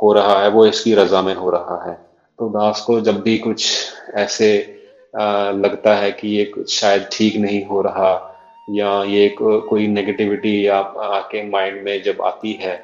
[0.02, 1.94] हो रहा है वो इसकी रजा में हो रहा है।
[2.40, 3.72] तो दास को जब भी कुछ
[4.16, 4.52] ऐसे
[5.14, 8.12] आ, लगता है कि ये कुछ शायद ठीक नहीं हो रहा
[8.70, 12.76] या ये को, कोई नेगेटिविटी आके माइंड में जब आती है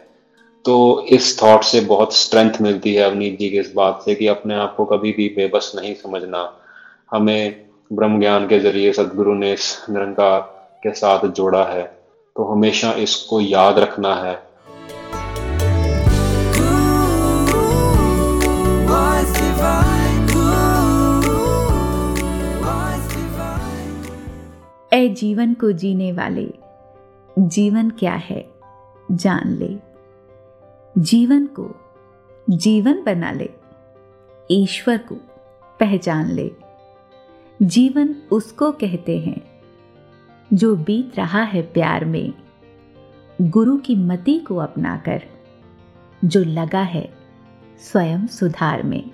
[0.65, 4.27] तो इस थॉट से बहुत स्ट्रेंथ मिलती है अवनीत जी के इस बात से कि
[4.27, 6.41] अपने आप को कभी भी बेबस नहीं समझना।
[7.11, 10.39] हमें ब्रह्म ज्ञान के ज़रिए सदगुरु ने इस निरंकार
[10.83, 11.83] के साथ जोड़ा है
[12.35, 14.35] तो हमेशा इसको याद रखना है।
[24.95, 26.53] ए जीवन को जीने वाले,
[27.39, 28.49] जीवन क्या है,
[29.11, 29.77] जान ले।
[30.97, 31.75] जीवन को
[32.49, 33.49] जीवन बना ले,
[34.51, 35.15] ईश्वर को
[35.79, 36.51] पहचान ले।
[37.61, 39.41] जीवन उसको कहते हैं,
[40.53, 42.33] जो बीत रहा है प्यार में,
[43.41, 45.23] गुरु की मति को अपनाकर,
[46.25, 47.09] जो लगा है
[47.79, 49.11] स्वयं सुधार में।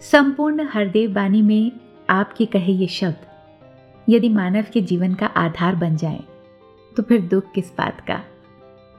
[0.00, 1.72] संपूर्ण हरदेव बानी में
[2.10, 3.33] आपके कहे ये शब्द
[4.08, 6.22] यदि मानव के जीवन का आधार बन जाए
[6.96, 8.20] तो फिर दुख किस बात का?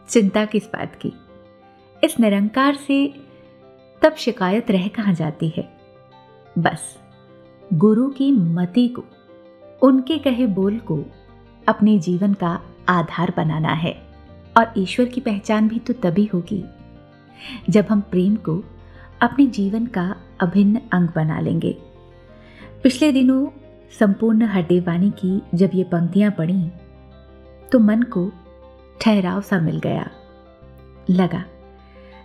[0.10, 1.14] चिंता किस बात की?
[2.04, 3.08] इस निरंकार से
[4.02, 5.70] तब शिकायत रह कहाँ जाती है?
[6.58, 6.98] बस,
[7.74, 9.04] गुरु की मति को,
[9.82, 11.04] उनके कहे बोल को
[11.68, 13.94] अपने जीवन का आधार बनाना है।
[14.58, 16.64] और ईश्वर की पहचान भी तो तभी होगी,
[17.70, 18.64] जब हम प्रेम को
[19.22, 21.78] अपने जीवन का अभिन्न अंग बना लेंगे।
[22.84, 23.46] पिछले दिनों
[23.92, 26.70] संपूर्ण हरदेवानी की जब ये पंक्तियाँ पढ़ी
[27.72, 28.32] तो मन को
[29.02, 30.10] ठहराव सा मिल गया।
[31.10, 31.44] लगा,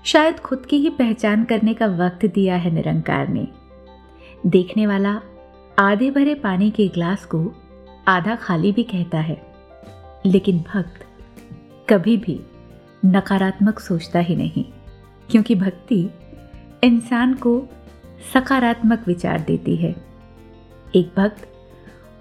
[0.04, 3.46] शायद खुद की ही पहचान करने का वक्त दिया है निरंकार ने।
[4.46, 5.20] देखने वाला
[5.78, 7.52] आधे भरे पानी के ग्लास को
[8.08, 9.40] आधा खाली भी कहता है,
[10.26, 11.04] लेकिन भक्त
[11.88, 12.40] कभी भी
[13.02, 14.64] नकारात्मक सोचता ही नहीं,
[15.28, 16.08] क्योंकि भक्ति
[16.84, 17.62] इंसान को
[18.34, 19.94] सकारात्मक विचार देती है।
[20.94, 21.46] एक भक्त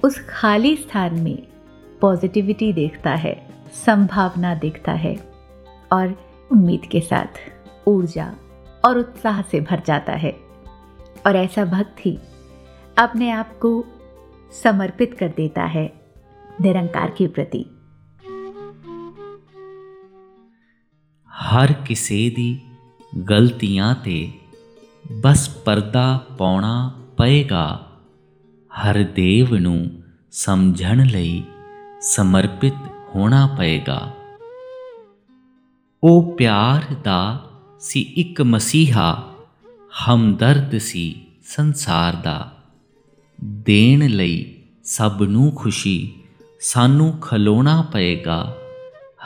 [0.02, 1.36] उस खाली स्थान में
[2.00, 3.34] पॉजिटिविटी देखता है
[3.74, 5.14] संभावना देखता है
[5.90, 6.14] और
[6.50, 7.40] उम्मीद के साथ
[7.88, 8.32] ऊर्जा
[8.84, 10.32] और उत्साह से भर जाता है
[11.26, 12.18] और ऐसा भक्त ही
[12.98, 13.72] अपने आप को
[14.52, 15.86] समर्पित कर देता है
[16.62, 17.64] निरंकार के प्रति
[21.32, 22.60] ਹਰ ਕਿਸੇ ਦੀ
[23.12, 24.30] ਗਲਤੀਆਂ ਤੇ
[25.20, 26.06] ਬਸ ਪਰਦਾ
[26.38, 27.66] ਪਾਉਣਾ ਪਏਗਾ
[28.83, 31.43] ਹਰ ਦੇਵ ਨੂੰ ਸਮਝਣ ਲਈ
[32.01, 32.73] ਸਮਰਪਿਤ
[33.15, 34.13] ਹੋਣਾ ਪਏਗਾ।
[36.03, 39.33] ਉਹ ਪਿਆਰ ਦਾ ਸੀ ਇੱਕ ਮਸੀਹਾ,
[39.89, 42.57] ਹਮਦਰਦ ਸੀ ਸੰਸਾਰ ਦਾ।
[43.43, 46.13] ਦੇਣ ਲਈ ਸਭ ਨੂੰ ਖੁਸ਼ੀ,
[46.61, 48.57] ਸਾਨੂੰ ਖਲੋਣਾ ਪਏਗਾ।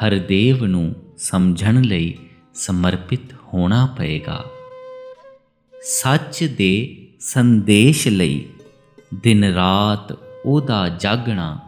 [0.06, 2.18] ਹਰ ਦੇਵ ਨੂੰ ਸਮਝਣ ਲਈ
[2.54, 4.46] ਸਮਰਪਿਤ ਹੋਣਾ ਪਏਗਾ।
[5.84, 8.46] ਸੱਚ ਦੇ ਸੰਦੇਸ਼ ਲਈ
[9.14, 11.60] ਦਿਨ ਰਾਤ ਉਹਦਾ ਜਾਗਣਾ,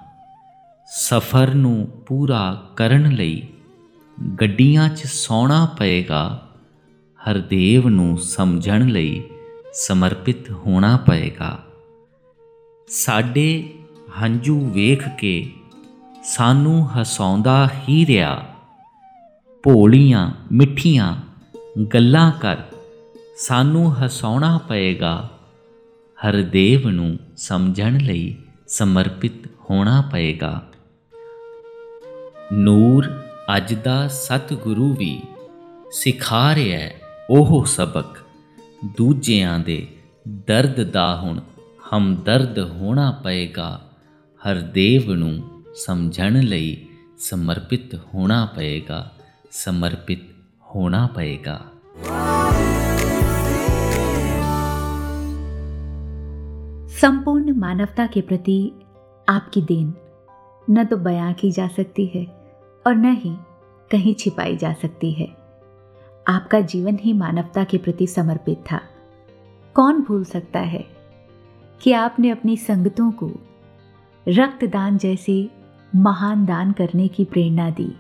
[0.88, 3.48] ਸਫ਼ਰ ਨੂੰ ਪੂਰਾ ਕਰਨ ਲਈ
[4.42, 6.50] ਗੱਡੀਆਂ 'ਚ ਸੌਣਾ ਪਏਗਾ
[7.20, 9.24] ਹਰਦੇਵ ਨੂੰ ਸਮਝਣ ਲਈ
[9.74, 11.60] ਸਮਰਪਿਤ ਹੋਣਾ ਪਏਗਾ।
[12.88, 13.74] ਸਾਡੇ
[14.22, 15.52] ਹੰਝੂ ਵੇਖ ਕੇ
[16.24, 18.46] ਸਾਨੂੰ ਹਸਾਉਂਦਾ ਹੀ ਰਿਹਾ।
[19.64, 21.16] ਭੋਲੀਆਂ, ਮਿੱਠੀਆਂ
[21.94, 22.58] ਗੱਲਾਂ ਕਰ
[23.38, 25.30] ਸਾਨੂੰ ਹਸਾਉਣਾ ਪਏਗਾ
[26.18, 30.68] ਹਰਦੇਵ ਨੂੰ ਸਮਝਣ ਲਈ ਸਮਰਪਿਤ ਹੋਣਾ ਪਏਗਾ।
[32.54, 33.24] ਨੂਰ
[33.58, 35.22] ਅੱਜ ਦਾ ਸਤਿਗੁਰੂ ਵੀ
[35.92, 36.96] ਸਿਖਾ ਰਿਹਾ ਹੈ
[37.30, 38.18] ਉਹ ਸਬਕ।
[38.98, 39.88] ਦੂਜਿਆਂ ਦੇ
[40.28, 41.42] ਦਰਦ ਦਾ ਹੁਣ
[41.94, 43.92] ਹਮਦਰਦ ਹੋਣਾ ਪਏਗਾ।
[44.42, 49.12] ਹਰ ਦੇਵ ਨੂੰ ਸਮਝਣ ਲਈ ਸਮਰਪਿਤ ਹੋਣਾ ਪਏਗਾ।
[49.52, 50.20] ਸਮਰਪਿਤ
[50.76, 51.66] ਹੋਣਾ ਪਏਗਾ।
[57.02, 58.72] संपूर्ण मानवता के प्रति
[59.30, 59.94] आपकी देन
[60.70, 62.26] न तो बयां की जा सकती है
[62.88, 63.36] और न ही
[63.92, 65.28] कहीं छिपाई जा सकती है।
[66.28, 68.82] आपका जीवन ही मानवता के प्रति समर्पित था।
[69.74, 70.86] कौन भूल सकता है
[71.82, 73.32] कि आपने अपनी संगतों को
[74.28, 75.50] रक्तदान जैसे
[75.96, 77.96] महान दान करने की प्रेरणा दी?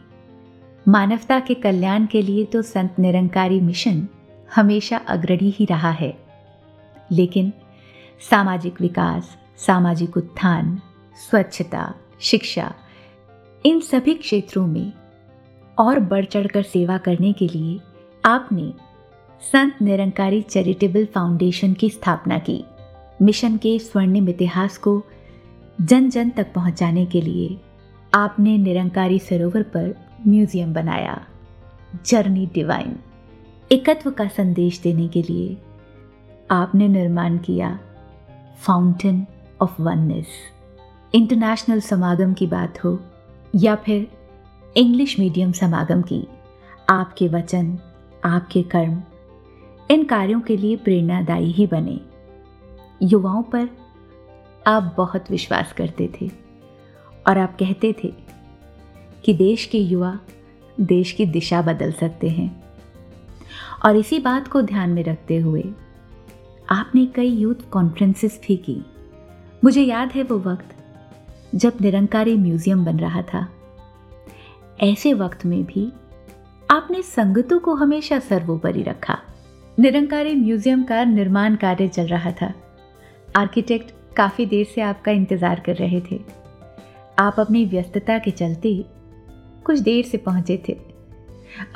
[0.87, 4.07] मानवता के कल्याण के लिए तो संत निरंकारी मिशन
[4.55, 6.17] हमेशा अग्रणी ही रहा है।
[7.11, 7.53] लेकिन
[8.21, 10.81] सामाजिक विकास, सामाजिक उत्थान,
[11.29, 12.73] स्वच्छता, शिक्षा,
[13.65, 14.91] इन सभी क्षेत्रों में
[15.77, 17.79] और बढ़ चढ़कर सेवा करने के लिए
[18.25, 18.73] आपने
[19.41, 22.63] संत निरंकारी चैरिटेबल फाउंडेशन की स्थापना की।
[23.21, 25.01] मिशन के स्वर्णिम इतिहास को
[25.81, 27.57] जन जन तक पहुँचाने के लिए
[28.13, 29.93] आपने निरंकारी सरोवर पर
[30.27, 31.25] म्यूज़ियम बनाया।
[32.05, 32.95] जर्नी डिवाइन,
[33.71, 35.57] एकत्व का संदेश देने के लिए
[36.51, 37.79] आपने निर्माण किया
[38.57, 39.27] फाउंटेन
[39.61, 40.27] ऑफ़ वननेस
[41.15, 42.99] इंटरनेशनल समागम की बात हो
[43.55, 44.07] या फिर
[44.77, 46.27] इंग्लिश मीडियम समागम की
[46.89, 47.79] आपके वचन,
[48.25, 49.01] आपके कर्म,
[49.91, 51.99] इन कार्यों के लिए प्रेरणादायी ही बने।
[53.01, 53.69] युवाओं पर
[54.67, 56.31] आप बहुत विश्वास करते थे
[57.27, 58.13] और आप कहते थे
[59.23, 60.19] कि देश के युवा
[60.79, 62.63] देश की दिशा बदल सकते हैं।
[63.85, 65.63] और इसी बात को ध्यान में रखते हुए
[66.69, 68.81] आपने कई यूथ कॉन्फ्रेंसेस भी की।
[69.63, 70.75] मुझे याद है वो वक्त
[71.55, 73.47] जब निरंकारी म्यूज़ियम बन रहा था।
[74.83, 75.91] ऐसे वक्त में भी
[76.69, 79.17] आपने संगतों को हमेशा सर्वोपरि रखा।
[79.77, 82.53] निरंकारी म्यूज़ियम का निर्माण कार्य चल रहा था।
[83.37, 86.19] आर्किटेक्ट काफ़ी देर से आपका इंतज़ार कर रहे थे।
[87.19, 88.73] आप अपनी व्यस्तता के चलते
[89.65, 90.77] कुछ देर से पहुँचे थे।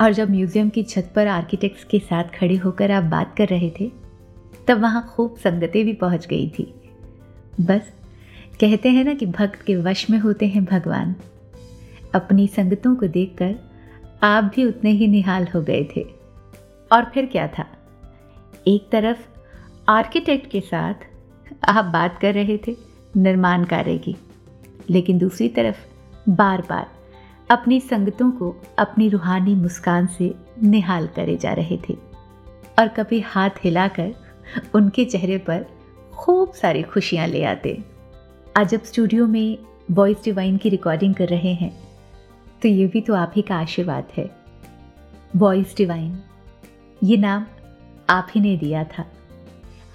[0.00, 3.70] और जब म्यूज़ियम की छत पर आर्किटेक्ट्स के साथ खड़े होकर आप बात कर रहे
[3.80, 3.90] थे
[4.70, 6.74] तब वहाँ खूब संगतें भी पहुँच गई थी।
[7.60, 7.92] बस,
[8.60, 11.14] कहते हैं ना कि भक्त के वश में होते हैं भगवान।
[12.14, 13.54] अपनी संगतों को देखकर
[14.22, 16.06] आप भी उतने ही निहाल हो गए थे।
[16.92, 17.66] और फिर क्या था?
[18.68, 19.18] एक तरफ़
[19.88, 20.94] आर्किटेक्ट के साथ
[21.64, 22.76] आप बात कर रहे थे
[23.16, 24.16] निर्माण कार्य की,
[24.90, 25.76] लेकिन दूसरी तरफ़
[26.28, 26.86] बार बार
[27.50, 31.96] अपनी संगतों को अपनी रूहानी मुस्कान से निहाल करे जा रहे थे।
[32.78, 34.29] और कभी हाथ हिलाकर
[34.74, 35.66] उनके चेहरे पर
[36.12, 37.78] खूब सारी खुशियाँ ले आते।
[38.56, 39.58] आज जब स्टूडियो में
[39.90, 41.72] वॉइस डिवाइन की रिकॉर्डिंग कर रहे हैं
[42.62, 44.28] तो ये भी तो आप ही का आशीर्वाद है।
[45.36, 46.18] वॉइस डिवाइन
[47.02, 47.46] ये नाम
[48.08, 49.04] आप ही ने दिया था।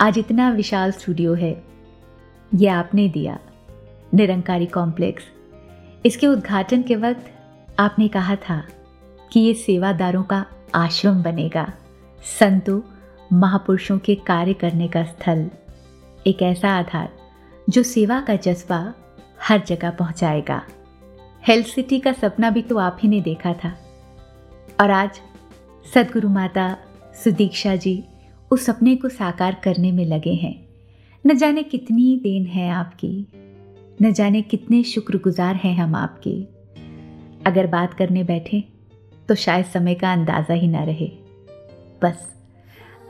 [0.01, 1.51] आज इतना विशाल स्टूडियो है,
[2.51, 3.37] ये आपने दिया।
[4.13, 5.23] निरंकारी कॉम्प्लेक्स
[6.05, 7.31] इसके उद्घाटन के वक्त
[7.79, 8.61] आपने कहा था
[9.31, 10.45] कि ये सेवादारों का
[10.75, 11.71] आश्रम बनेगा।
[12.39, 12.79] संतों
[13.33, 15.49] महापुरुषों के कार्य करने का स्थल,
[16.27, 17.09] एक ऐसा आधार
[17.69, 18.93] जो सेवा का जज्बा
[19.43, 20.61] हर जगह पहुंचाएगा।
[21.47, 23.75] हेल्थ सिटी का सपना भी तो आप ही ने देखा था।
[24.81, 25.19] और आज
[25.93, 26.77] सदगुरु माता
[27.23, 28.03] सुदीक्षा जी
[28.51, 30.55] उस सपने को साकार करने में लगे हैं।
[31.25, 33.25] न जाने कितनी देन है आपकी,
[34.01, 36.41] न जाने कितने शुक्रगुजार हैं हम आपके।
[37.45, 38.63] अगर बात करने बैठे
[39.29, 41.11] तो शायद समय का अंदाज़ा ही ना रहे।
[42.03, 42.34] बस।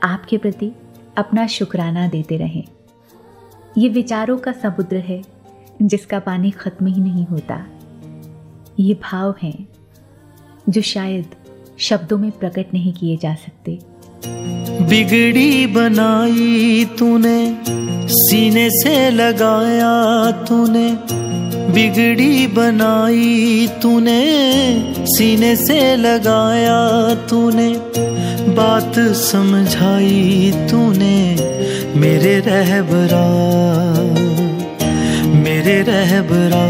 [0.06, 0.72] आपके प्रति
[1.18, 2.64] अपना शुक्राना देते रहें।
[3.78, 5.22] ये विचारों का समुद्र है,
[5.82, 7.66] जिसका पानी ख़त्म ही नहीं होता।
[8.80, 9.68] ये भाव हैं,
[10.70, 11.26] जो शायद
[11.80, 13.80] शब्दों में प्रकट नहीं किए जा सकते।
[14.90, 17.58] बिगड़ी बनाई तूने,
[18.10, 20.98] सीने से लगाया तूने।
[21.74, 24.22] बिगड़ी बनाई तूने,
[25.06, 27.74] सीने से लगाया तूने।
[28.56, 31.18] बात समझाई तूने
[32.00, 33.26] मेरे रहबरा
[35.44, 36.66] मेरे रहबरा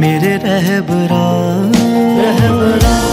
[0.00, 1.24] मेरे रहबरा।
[2.22, 3.09] रहबरा।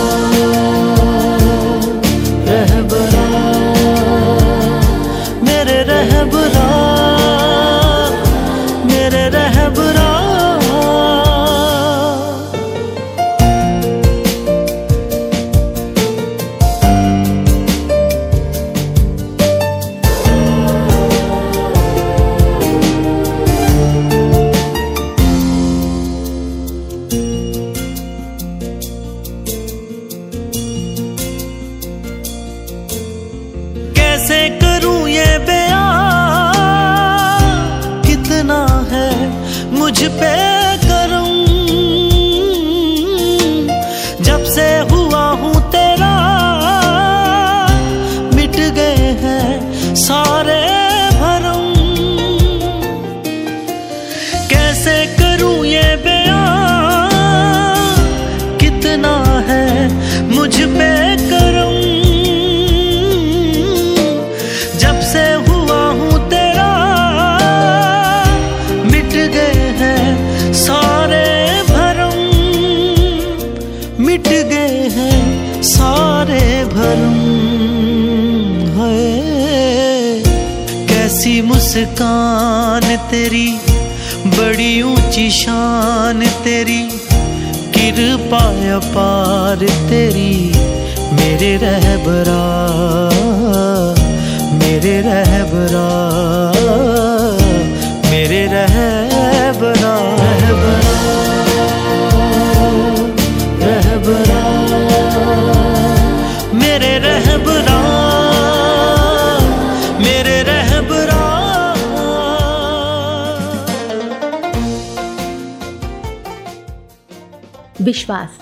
[117.87, 118.39] विश्वास।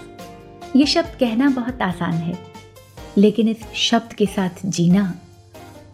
[0.76, 2.38] ये शब्द कहना बहुत आसान है,
[3.18, 5.14] लेकिन इस शब्द के साथ जीना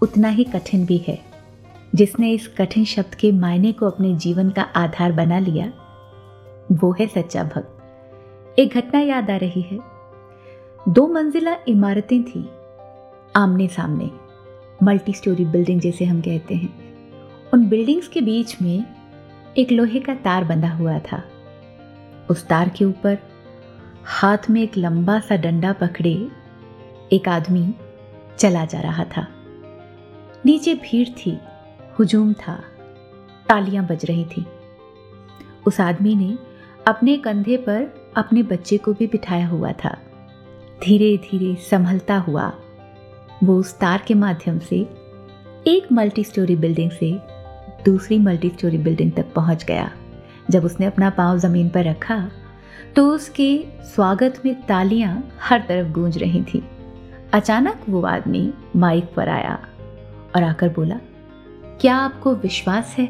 [0.02, 1.20] उतना ही कठिन भी है।
[1.96, 5.68] जिसने इस कठिन शब्द के मायने को अपने जीवन का आधार बना लिया,
[6.72, 9.80] वो है सच्चा भक्त। एक घटना याद आ रही है।
[10.90, 12.50] दो मंजिला इमारतें थी
[13.36, 14.10] आमने सामने
[14.84, 16.96] मल्टी स्टोरी बिल्डिंग जैसे हम कहते हैं।
[17.54, 18.86] उन बिल्डिंग्स के बीच में
[19.58, 21.24] एक लोहे का तार बंधा हुआ था।
[22.30, 23.31] उस तार के ऊपर
[24.06, 26.28] हाथ में एक लंबा सा डंडा पकड़े
[27.14, 27.74] एक आदमी
[28.40, 29.28] चला जा रहा था।
[30.46, 31.40] नीचे भीड़ थी,
[32.00, 32.56] हुजूम था,
[33.50, 34.46] तालियाँ बज रही थी।
[35.68, 36.38] उस आदमी ने
[36.88, 39.98] अपने कंधे पर अपने बच्चे को भी बिठाया हुआ था।
[40.84, 42.52] धीरे धीरे संभलता हुआ
[43.44, 44.80] वो उस तार के माध्यम से
[45.68, 47.20] एक मल्टी स्टोरी बिल्डिंग से
[47.86, 49.92] दूसरी मल्टी स्टोरी बिल्डिंग तक पहुँच गया।
[50.50, 52.30] जब उसने अपना पाँव ज़मीन पर रखा
[52.96, 56.64] तो उसके स्वागत में तालियाँ हर तरफ़ गूंज रही थी।
[57.34, 59.54] अचानक वो आदमी माइक पर आया
[60.36, 60.96] और आकर बोला,
[61.82, 63.06] क्या आपको विश्वास है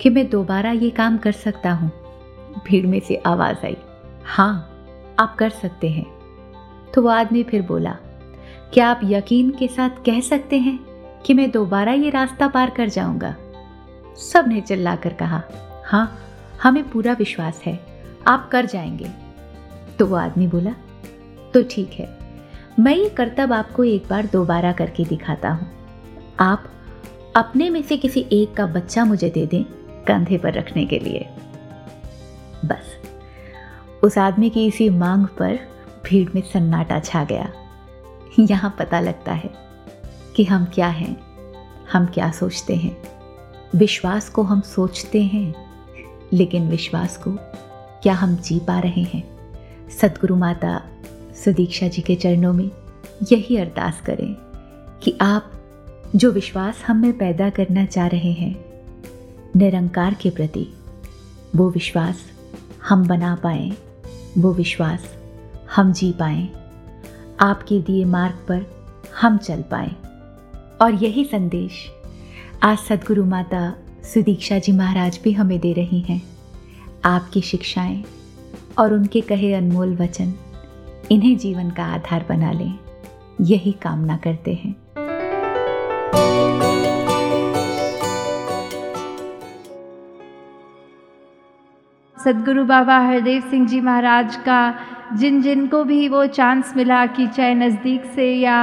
[0.00, 1.90] कि मैं दोबारा ये काम कर सकता हूँ?
[2.66, 3.76] भीड़ में से आवाज़ आई
[4.26, 4.52] हाँ
[5.18, 6.06] आप कर सकते हैं।
[6.94, 7.96] तो वो आदमी फिर बोला,
[8.72, 10.78] क्या आप यकीन के साथ कह सकते हैं
[11.26, 13.34] कि मैं दोबारा ये रास्ता पार कर जाऊँगा?
[14.22, 15.42] सबने चिल्लाकर कहा
[15.86, 16.18] हाँ
[16.62, 17.95] हमें पूरा विश्वास है।
[18.26, 19.10] आप कर जाएँगे।
[19.98, 20.70] तो वो आदमी बोला
[21.54, 22.08] तो ठीक है,
[22.78, 25.66] मैं ये करतब आपको एक बार दोबारा करके दिखाता हूँ।
[26.40, 26.64] आप
[27.36, 29.64] अपने में से किसी एक का बच्चा मुझे दे दें
[30.04, 31.26] कंधे पर रखने के लिए।
[32.64, 32.96] बस,
[34.04, 35.58] उस आदमी की इसी मांग पर
[36.06, 37.52] भीड़ में सन्नाटा छा गया।
[38.40, 39.50] यहाँ पता लगता है
[40.36, 41.16] कि हम क्या हैं,
[41.92, 42.96] हम क्या सोचते हैं।
[43.76, 45.54] विश्वास को हम सोचते हैं,
[46.32, 47.30] लेकिन विश्वास को
[48.06, 49.22] क्या हम जी पा रहे हैं?
[50.00, 50.82] सदगुरु माता,
[51.44, 52.70] सुदीक्षा जी के चरणों में
[53.32, 54.34] यही अरदास करें
[55.02, 55.52] कि आप
[56.16, 58.64] जो विश्वास हम में पैदा करना चाह रहे हैं,
[59.56, 60.66] निरंकार के प्रति
[61.56, 62.18] वो विश्वास
[62.88, 63.72] हम बना पाए,
[64.38, 65.04] वो विश्वास
[65.76, 66.48] हम जी पाए,
[67.40, 68.66] आपके दिए मार्ग पर
[69.20, 69.90] हम चल पाए।
[70.82, 71.72] और यही संदेश
[72.62, 73.74] आज सदगुरु माता,
[74.14, 76.35] सुदीक्षा जी महाराज भी हमें दे रही हैं।
[77.06, 78.02] आपकी शिक्षाएँ
[78.78, 80.32] और उनके कहे अनमोल वचन
[81.10, 82.72] इन्हें जीवन का आधार बना लें।
[83.40, 84.74] यही कामना करते हैं।
[92.16, 94.58] सदगुरु बाबा हरदेव सिंह जी महाराज का
[95.16, 98.58] जिन जिन को भी वो चांस मिला कि चाहे नज़दीक से या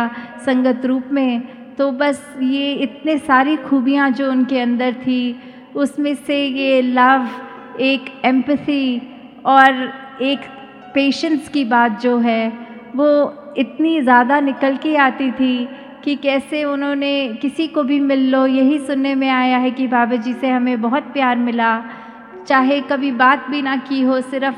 [0.45, 1.41] संगत रूप में
[1.75, 5.39] तो बस ये इतने सारी खूबियाँ जो उनके अंदर थी,
[5.75, 7.29] उसमें से ये लव
[7.81, 9.01] एक एम्पसी
[9.45, 10.39] और एक
[10.93, 12.47] पेशेंस की बात जो है,
[12.95, 15.67] वो इतनी ज़्यादा निकल के आती थी
[16.03, 20.15] कि कैसे उन्होंने किसी को भी मिल लो। यही सुनने में आया है कि बाबा
[20.15, 21.83] जी से हमें बहुत प्यार मिला।
[22.47, 24.55] चाहे कभी बात भी ना की हो, सिर्फ़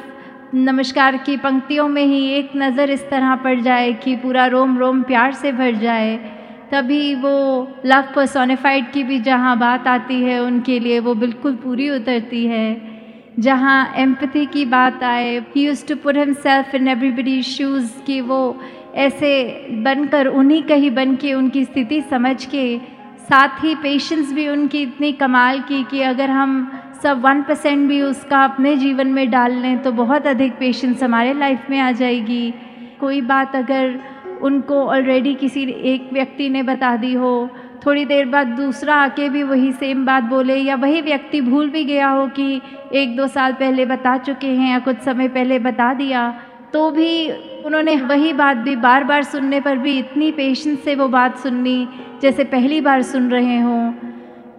[0.55, 5.01] नमस्कार की पंक्तियों में ही एक नज़र इस तरह पड़ जाए कि पूरा रोम रोम
[5.03, 6.15] प्यार से भर जाए,
[6.71, 11.89] तभी वो लव पर्सोनिफाइड की भी जहाँ बात आती है, उनके लिए वो बिल्कुल पूरी
[11.89, 12.94] उतरती है।
[13.39, 18.39] जहाँ एम्पथी की बात आए he use to put himself in everybody shoes कि वो
[18.95, 19.31] ऐसे
[19.83, 22.77] बनकर उन्हीं कहीं बन के उनकी स्थिति समझ के,
[23.29, 26.71] साथ ही पेशेंस भी उनकी इतनी कमाल की कि अगर हम
[27.03, 31.33] सब वन परसेंट भी उसका अपने जीवन में डाल लें तो बहुत अधिक पेशेंस हमारे
[31.33, 32.53] लाइफ में आ जाएगी।
[32.99, 33.99] कोई बात अगर
[34.41, 37.49] उनको ऑलरेडी किसी एक व्यक्ति ने बता दी हो
[37.85, 41.83] थोड़ी देर बाद दूसरा आके भी वही सेम बात बोले, या वही व्यक्ति भूल भी
[41.85, 42.61] गया हो कि
[42.93, 46.29] एक दो साल पहले बता चुके हैं या कुछ समय पहले बता दिया
[46.73, 47.29] तो भी
[47.65, 51.87] उन्होंने वही बात भी बार बार सुनने पर भी इतनी पेशेंस से वो बात सुननी,
[52.21, 53.91] जैसे पहली बार सुन रहे हों।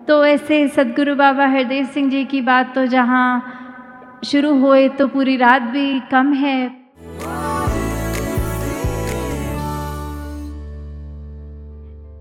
[0.09, 3.53] तो ऐसे सदगुरु बाबा हरदेव सिंह जी की बात तो जहाँ
[4.25, 6.86] शुरू होए तो पूरी रात भी कम है।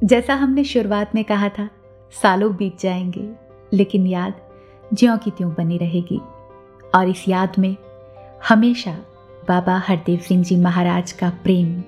[0.06, 1.70] जैसा हमने शुरुआत में कहा था,
[2.24, 3.30] सालों बीत जाएँगे,
[3.74, 4.34] लेकिन याद
[4.94, 6.22] ज्यों की त्यों बनी रहेगी।
[6.96, 7.76] और इस याद में
[8.50, 8.98] हमेशा
[9.48, 11.84] बाबा हरदेव सिंह जी महाराज का प्रेम,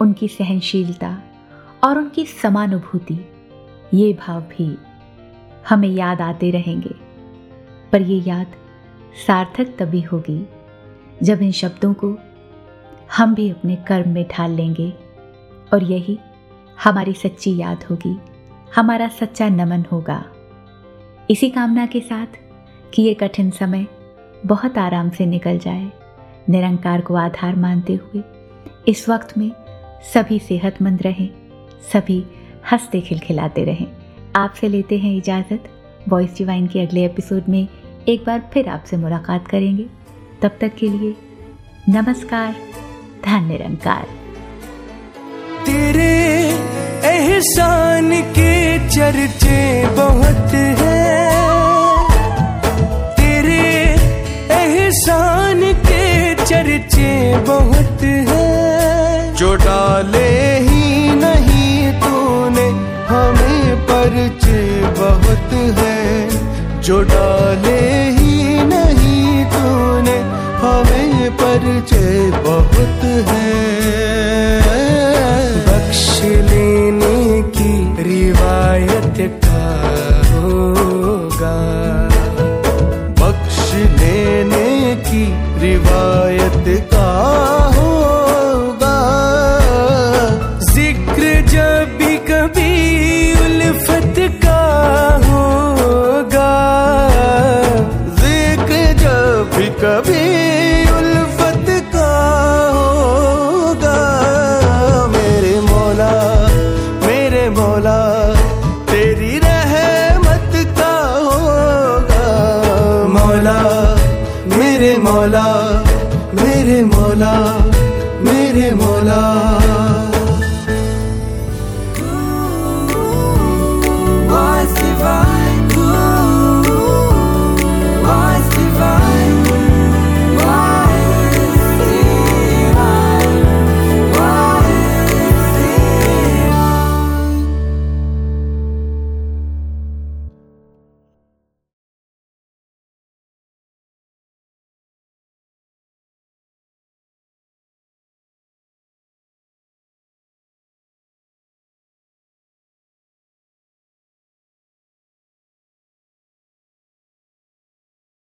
[0.00, 1.22] उनकी सहनशीलता
[1.84, 3.28] और उनकी समानुभूति,
[3.94, 4.78] ये भाव भी
[5.68, 6.94] हमें याद आते रहेंगे।
[7.92, 8.46] पर ये याद
[9.26, 10.48] सार्थक तभी होगी
[11.22, 12.18] जब इन शब्दों को
[13.16, 14.92] हम भी अपने कर्म में ढाल लेंगे।
[15.72, 16.18] और यही
[16.84, 18.18] हमारी सच्ची याद होगी,
[18.76, 20.24] हमारा सच्चा नमन होगा।
[21.30, 22.26] इसी कामना के साथ
[22.94, 23.86] कि ये कठिन समय
[24.46, 25.92] बहुत आराम से निकल जाए,
[26.48, 28.22] निरंकार को आधार मानते हुए,
[28.88, 29.50] इस वक्त में
[30.14, 31.28] सभी सेहतमंद रहें,
[31.92, 32.24] सभी
[32.72, 33.86] हँसते खिलखिलाते रहें।
[34.36, 35.64] आपसे लेते हैं इजाज़त।
[36.08, 37.68] वॉइस डिवाइन के अगले एपिसोड में
[38.08, 39.86] एक बार फिर आपसे मुलाकात करेंगे।
[40.42, 41.16] तब तक के लिए
[41.88, 42.56] नमस्कार
[43.24, 44.06] धन निरंकार।
[45.66, 46.39] तेरे
[47.04, 51.40] एहसान के चर्चे बहुत हैं।
[53.14, 53.96] तेरे
[54.54, 62.68] एहसान के चर्चे बहुत हैं। जो डाले ही नहीं तूने,
[63.06, 66.28] हमें परिचय बहुत है।
[66.82, 70.18] जो डाले ही नहीं तूने,
[70.62, 73.39] हमें परिचय बहुत है।